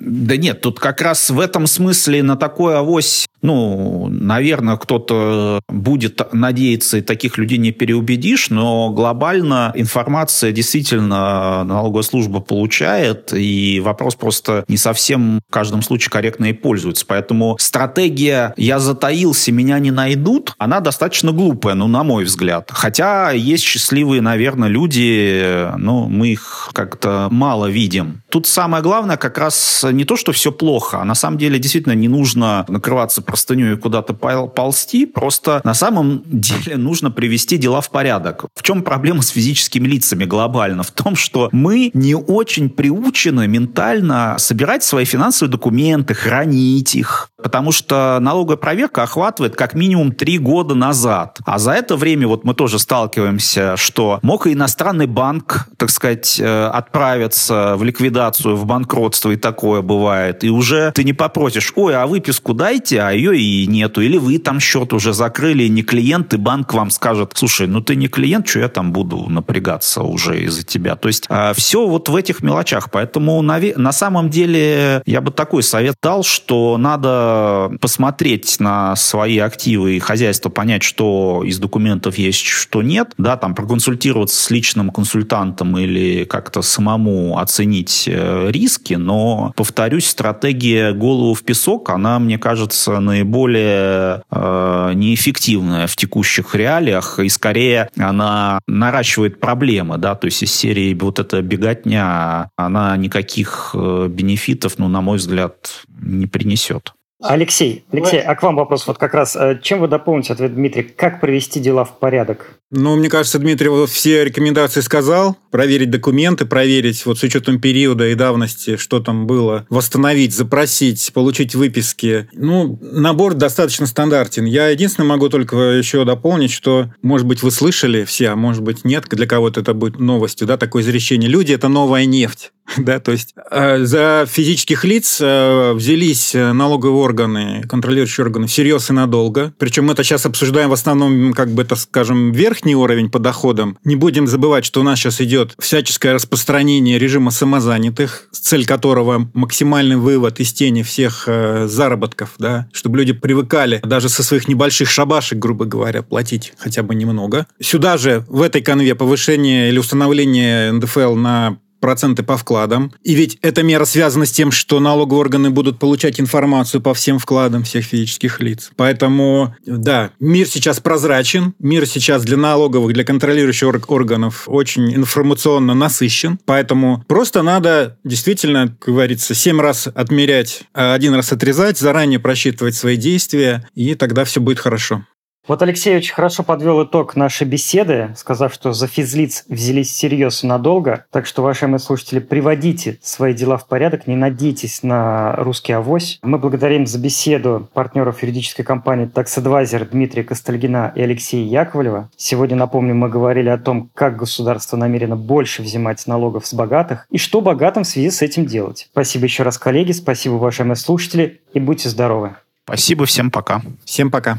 Да 0.00 0.36
нет, 0.38 0.62
тут 0.62 0.80
как 0.80 1.02
раз 1.02 1.28
в 1.28 1.38
этом 1.38 1.66
смысле 1.66 2.22
на 2.22 2.36
такой 2.36 2.76
авось 2.76 3.26
ну, 3.42 4.08
наверное, 4.10 4.76
кто-то 4.76 5.60
будет 5.68 6.20
надеяться, 6.32 6.98
и 6.98 7.00
таких 7.00 7.38
людей 7.38 7.58
не 7.58 7.72
переубедишь, 7.72 8.50
но 8.50 8.90
глобально 8.90 9.72
информация 9.74 10.52
действительно 10.52 11.64
налоговая 11.64 12.02
служба 12.02 12.40
получает, 12.40 13.32
и 13.32 13.80
вопрос 13.82 14.14
просто 14.14 14.64
не 14.68 14.76
совсем 14.76 15.40
в 15.48 15.52
каждом 15.52 15.82
случае 15.82 16.10
корректно 16.10 16.46
и 16.46 16.52
пользуется. 16.52 17.04
Поэтому 17.06 17.56
стратегия 17.58 18.54
«я 18.56 18.78
затаился, 18.78 19.52
меня 19.52 19.78
не 19.78 19.90
найдут», 19.90 20.54
она 20.58 20.80
достаточно 20.80 21.32
глупая, 21.32 21.74
ну, 21.74 21.88
на 21.88 22.04
мой 22.04 22.24
взгляд. 22.24 22.70
Хотя 22.72 23.30
есть 23.30 23.64
счастливые, 23.64 24.20
наверное, 24.20 24.68
люди, 24.68 25.68
ну, 25.78 26.08
мы 26.08 26.28
их 26.28 26.70
как-то 26.72 27.28
мало 27.30 27.66
видим. 27.66 28.22
Тут 28.28 28.46
самое 28.46 28.82
главное 28.82 29.16
как 29.16 29.38
раз 29.38 29.84
не 29.90 30.04
то, 30.04 30.16
что 30.16 30.32
все 30.32 30.52
плохо, 30.52 31.00
а 31.00 31.04
на 31.04 31.14
самом 31.14 31.38
деле 31.38 31.58
действительно 31.58 31.94
не 31.94 32.08
нужно 32.08 32.64
накрываться 32.68 33.22
простыню 33.30 33.72
и 33.72 33.76
куда-то 33.76 34.12
ползти. 34.12 35.06
Просто 35.06 35.60
на 35.62 35.74
самом 35.74 36.24
деле 36.26 36.76
нужно 36.76 37.12
привести 37.12 37.58
дела 37.58 37.80
в 37.80 37.90
порядок. 37.90 38.46
В 38.56 38.62
чем 38.64 38.82
проблема 38.82 39.22
с 39.22 39.28
физическими 39.28 39.86
лицами 39.86 40.24
глобально? 40.24 40.82
В 40.82 40.90
том, 40.90 41.14
что 41.14 41.48
мы 41.52 41.92
не 41.94 42.16
очень 42.16 42.68
приучены 42.68 43.46
ментально 43.46 44.34
собирать 44.38 44.82
свои 44.82 45.04
финансовые 45.04 45.52
документы, 45.52 46.14
хранить 46.14 46.96
их. 46.96 47.30
Потому 47.40 47.70
что 47.70 48.18
налоговая 48.20 48.56
проверка 48.56 49.04
охватывает 49.04 49.54
как 49.54 49.74
минимум 49.74 50.12
три 50.12 50.38
года 50.38 50.74
назад. 50.74 51.38
А 51.44 51.58
за 51.58 51.72
это 51.72 51.96
время 51.96 52.26
вот 52.26 52.44
мы 52.44 52.54
тоже 52.54 52.80
сталкиваемся, 52.80 53.76
что 53.76 54.18
мог 54.22 54.48
и 54.48 54.52
иностранный 54.52 55.06
банк, 55.06 55.68
так 55.76 55.90
сказать, 55.90 56.38
э, 56.40 56.66
отправиться 56.66 57.76
в 57.76 57.84
ликвидацию, 57.84 58.56
в 58.56 58.66
банкротство, 58.66 59.30
и 59.30 59.36
такое 59.36 59.82
бывает. 59.82 60.42
И 60.42 60.50
уже 60.50 60.90
ты 60.92 61.04
не 61.04 61.12
попросишь, 61.12 61.72
ой, 61.76 61.94
а 61.94 62.06
выписку 62.06 62.54
дайте, 62.54 63.00
а 63.00 63.12
ее 63.20 63.38
и 63.38 63.66
нету. 63.66 64.00
Или 64.00 64.18
вы 64.18 64.38
там 64.38 64.60
счет 64.60 64.92
уже 64.92 65.12
закрыли, 65.12 65.68
не 65.68 65.82
клиент, 65.82 66.34
и 66.34 66.36
банк 66.36 66.72
вам 66.74 66.90
скажет, 66.90 67.32
слушай, 67.34 67.66
ну 67.66 67.80
ты 67.80 67.96
не 67.96 68.08
клиент, 68.08 68.48
что 68.48 68.60
я 68.60 68.68
там 68.68 68.92
буду 68.92 69.26
напрягаться 69.28 70.02
уже 70.02 70.42
из-за 70.44 70.64
тебя. 70.64 70.96
То 70.96 71.08
есть 71.08 71.26
э, 71.28 71.52
все 71.54 71.86
вот 71.86 72.08
в 72.08 72.16
этих 72.16 72.42
мелочах. 72.42 72.90
Поэтому 72.90 73.40
на, 73.42 73.60
на 73.76 73.92
самом 73.92 74.30
деле 74.30 75.02
я 75.06 75.20
бы 75.20 75.30
такой 75.30 75.62
совет 75.62 75.96
дал, 76.02 76.24
что 76.24 76.76
надо 76.78 77.72
посмотреть 77.80 78.58
на 78.60 78.96
свои 78.96 79.38
активы 79.38 79.96
и 79.96 79.98
хозяйство, 79.98 80.48
понять, 80.48 80.82
что 80.82 81.42
из 81.44 81.58
документов 81.58 82.16
есть, 82.18 82.44
что 82.44 82.82
нет, 82.82 83.12
да, 83.18 83.36
там 83.36 83.54
проконсультироваться 83.54 84.40
с 84.40 84.50
личным 84.50 84.90
консультантом 84.90 85.76
или 85.78 86.24
как-то 86.24 86.62
самому 86.62 87.38
оценить 87.38 88.04
э, 88.06 88.50
риски, 88.50 88.94
но, 88.94 89.52
повторюсь, 89.56 90.06
стратегия 90.06 90.92
голову 90.92 91.34
в 91.34 91.42
песок, 91.42 91.90
она, 91.90 92.18
мне 92.18 92.38
кажется, 92.38 93.00
наиболее 93.10 94.22
э, 94.30 94.92
неэффективная 94.94 95.86
в 95.86 95.96
текущих 95.96 96.54
реалиях, 96.54 97.18
и 97.18 97.28
скорее 97.28 97.88
она 97.98 98.60
наращивает 98.66 99.40
проблемы, 99.40 99.98
да, 99.98 100.14
то 100.14 100.26
есть 100.26 100.42
из 100.42 100.52
серии 100.52 100.94
вот 100.94 101.18
эта 101.18 101.42
беготня, 101.42 102.50
она 102.56 102.96
никаких 102.96 103.72
э, 103.74 104.08
бенефитов, 104.08 104.78
ну, 104.78 104.88
на 104.88 105.00
мой 105.00 105.18
взгляд, 105.18 105.84
не 105.88 106.26
принесет. 106.26 106.94
Алексей, 107.22 107.84
Алексей, 107.92 108.20
а 108.20 108.34
к 108.34 108.42
вам 108.42 108.56
вопрос 108.56 108.86
вот 108.86 108.96
как 108.96 109.12
раз. 109.12 109.36
Э, 109.36 109.58
чем 109.62 109.80
вы 109.80 109.88
дополните 109.88 110.32
ответ 110.32 110.54
Дмитрия? 110.54 110.82
Как 110.82 111.20
привести 111.20 111.60
дела 111.60 111.84
в 111.84 111.98
порядок? 111.98 112.58
Ну, 112.70 112.96
мне 112.96 113.08
кажется, 113.08 113.38
Дмитрий 113.38 113.68
вот 113.68 113.90
все 113.90 114.24
рекомендации 114.24 114.80
сказал. 114.80 115.36
Проверить 115.50 115.90
документы, 115.90 116.46
проверить 116.46 117.04
вот 117.04 117.18
с 117.18 117.22
учетом 117.22 117.60
периода 117.60 118.06
и 118.08 118.14
давности, 118.14 118.76
что 118.76 119.00
там 119.00 119.26
было. 119.26 119.66
Восстановить, 119.68 120.34
запросить, 120.34 121.10
получить 121.12 121.54
выписки. 121.54 122.28
Ну, 122.32 122.78
набор 122.80 123.34
достаточно 123.34 123.86
стандартен. 123.86 124.44
Я 124.44 124.68
единственное 124.68 125.08
могу 125.08 125.28
только 125.28 125.56
еще 125.56 126.04
дополнить, 126.04 126.52
что, 126.52 126.94
может 127.02 127.26
быть, 127.26 127.42
вы 127.42 127.50
слышали 127.50 128.04
все, 128.04 128.28
а 128.28 128.36
может 128.36 128.62
быть, 128.62 128.84
нет. 128.84 129.04
Для 129.10 129.26
кого-то 129.26 129.60
это 129.60 129.74
будет 129.74 129.98
новостью, 129.98 130.46
да, 130.46 130.56
такое 130.56 130.82
изречение. 130.82 131.28
Люди– 131.28 131.52
это 131.54 131.68
новая 131.68 132.04
нефть. 132.06 132.52
Да, 132.78 133.00
то 133.00 133.12
есть 133.12 133.34
э, 133.50 133.84
за 133.84 134.26
физических 134.28 134.84
лиц 134.84 135.18
э, 135.20 135.72
взялись 135.74 136.34
э, 136.34 136.52
налоговые 136.52 137.02
органы, 137.02 137.64
контролирующие 137.68 138.24
органы 138.24 138.46
всерьез 138.46 138.90
и 138.90 138.92
надолго. 138.92 139.52
Причем 139.58 139.86
мы 139.86 139.92
это 139.92 140.04
сейчас 140.04 140.26
обсуждаем 140.26 140.70
в 140.70 140.72
основном, 140.72 141.32
как 141.32 141.50
бы 141.50 141.62
это, 141.62 141.76
скажем, 141.76 142.32
верхний 142.32 142.74
уровень 142.74 143.10
по 143.10 143.18
доходам. 143.18 143.78
Не 143.84 143.96
будем 143.96 144.26
забывать, 144.26 144.64
что 144.64 144.80
у 144.80 144.82
нас 144.82 144.98
сейчас 144.98 145.20
идет 145.20 145.54
всяческое 145.58 146.14
распространение 146.14 146.98
режима 146.98 147.30
самозанятых, 147.30 148.28
цель 148.32 148.66
которого 148.66 149.30
максимальный 149.34 149.96
вывод 149.96 150.40
из 150.40 150.52
тени 150.52 150.82
всех 150.82 151.28
заработков, 151.66 152.34
да, 152.38 152.68
чтобы 152.72 152.98
люди 152.98 153.12
привыкали 153.12 153.80
даже 153.84 154.08
со 154.08 154.22
своих 154.22 154.48
небольших 154.48 154.88
шабашек, 154.88 155.38
грубо 155.38 155.64
говоря, 155.64 156.02
платить 156.02 156.52
хотя 156.58 156.82
бы 156.82 156.94
немного. 156.94 157.46
Сюда 157.60 157.96
же, 157.96 158.24
в 158.28 158.42
этой 158.42 158.62
конве, 158.62 158.94
повышение 158.94 159.68
или 159.68 159.78
установление 159.78 160.72
НДФЛ 160.72 161.14
на 161.14 161.58
проценты 161.80 162.22
по 162.22 162.36
вкладам. 162.36 162.92
И 163.02 163.14
ведь 163.14 163.38
эта 163.42 163.62
мера 163.62 163.84
связана 163.84 164.26
с 164.26 164.32
тем, 164.32 164.50
что 164.52 164.80
налоговые 164.80 165.20
органы 165.20 165.50
будут 165.50 165.78
получать 165.78 166.20
информацию 166.20 166.80
по 166.80 166.94
всем 166.94 167.18
вкладам 167.18 167.64
всех 167.64 167.84
физических 167.84 168.40
лиц. 168.40 168.70
Поэтому, 168.76 169.54
да, 169.66 170.10
мир 170.20 170.46
сейчас 170.46 170.80
прозрачен, 170.80 171.54
мир 171.58 171.86
сейчас 171.86 172.22
для 172.22 172.36
налоговых, 172.36 172.92
для 172.92 173.04
контролирующих 173.04 173.90
органов 173.90 174.44
очень 174.46 174.94
информационно 174.94 175.74
насыщен. 175.74 176.38
Поэтому 176.44 177.04
просто 177.08 177.42
надо 177.42 177.98
действительно, 178.04 178.76
как 178.78 178.94
говорится, 178.94 179.34
семь 179.34 179.60
раз 179.60 179.88
отмерять, 179.92 180.62
а 180.74 180.94
один 180.94 181.14
раз 181.14 181.32
отрезать, 181.32 181.78
заранее 181.78 182.18
просчитывать 182.18 182.74
свои 182.74 182.96
действия, 182.96 183.68
и 183.74 183.94
тогда 183.94 184.24
все 184.24 184.40
будет 184.40 184.58
хорошо. 184.58 185.04
Вот 185.48 185.62
Алексей 185.62 185.96
очень 185.96 186.14
хорошо 186.14 186.42
подвел 186.42 186.84
итог 186.84 187.16
нашей 187.16 187.46
беседы, 187.46 188.12
сказав, 188.16 188.52
что 188.52 188.72
за 188.72 188.86
физлиц 188.86 189.44
взялись 189.48 189.90
всерьез 189.90 190.42
надолго. 190.42 191.06
Так 191.10 191.26
что, 191.26 191.42
уважаемые 191.42 191.80
слушатели, 191.80 192.20
приводите 192.20 192.98
свои 193.02 193.32
дела 193.32 193.56
в 193.56 193.66
порядок, 193.66 194.06
не 194.06 194.16
надейтесь 194.16 194.82
на 194.82 195.34
русский 195.36 195.72
авось. 195.72 196.18
Мы 196.22 196.38
благодарим 196.38 196.86
за 196.86 196.98
беседу 196.98 197.68
партнеров 197.72 198.22
юридической 198.22 198.62
компании 198.62 199.10
Tax 199.12 199.42
Advisor 199.42 199.88
Дмитрия 199.88 200.24
Костальгина 200.24 200.92
и 200.94 201.00
Алексея 201.00 201.44
Яковлева. 201.44 202.10
Сегодня, 202.16 202.56
напомню, 202.56 202.94
мы 202.94 203.08
говорили 203.08 203.48
о 203.48 203.58
том, 203.58 203.90
как 203.94 204.16
государство 204.16 204.76
намерено 204.76 205.16
больше 205.16 205.62
взимать 205.62 206.06
налогов 206.06 206.46
с 206.46 206.52
богатых 206.52 207.06
и 207.10 207.18
что 207.18 207.40
богатым 207.40 207.84
в 207.84 207.86
связи 207.86 208.10
с 208.10 208.22
этим 208.22 208.46
делать. 208.46 208.88
Спасибо 208.92 209.24
еще 209.24 209.42
раз, 209.42 209.58
коллеги, 209.58 209.92
спасибо, 209.92 210.34
уважаемые 210.34 210.76
слушатели, 210.76 211.40
и 211.54 211.60
будьте 211.60 211.88
здоровы. 211.88 212.36
Спасибо, 212.64 213.06
всем 213.06 213.30
пока. 213.30 213.62
Всем 213.84 214.10
пока. 214.10 214.38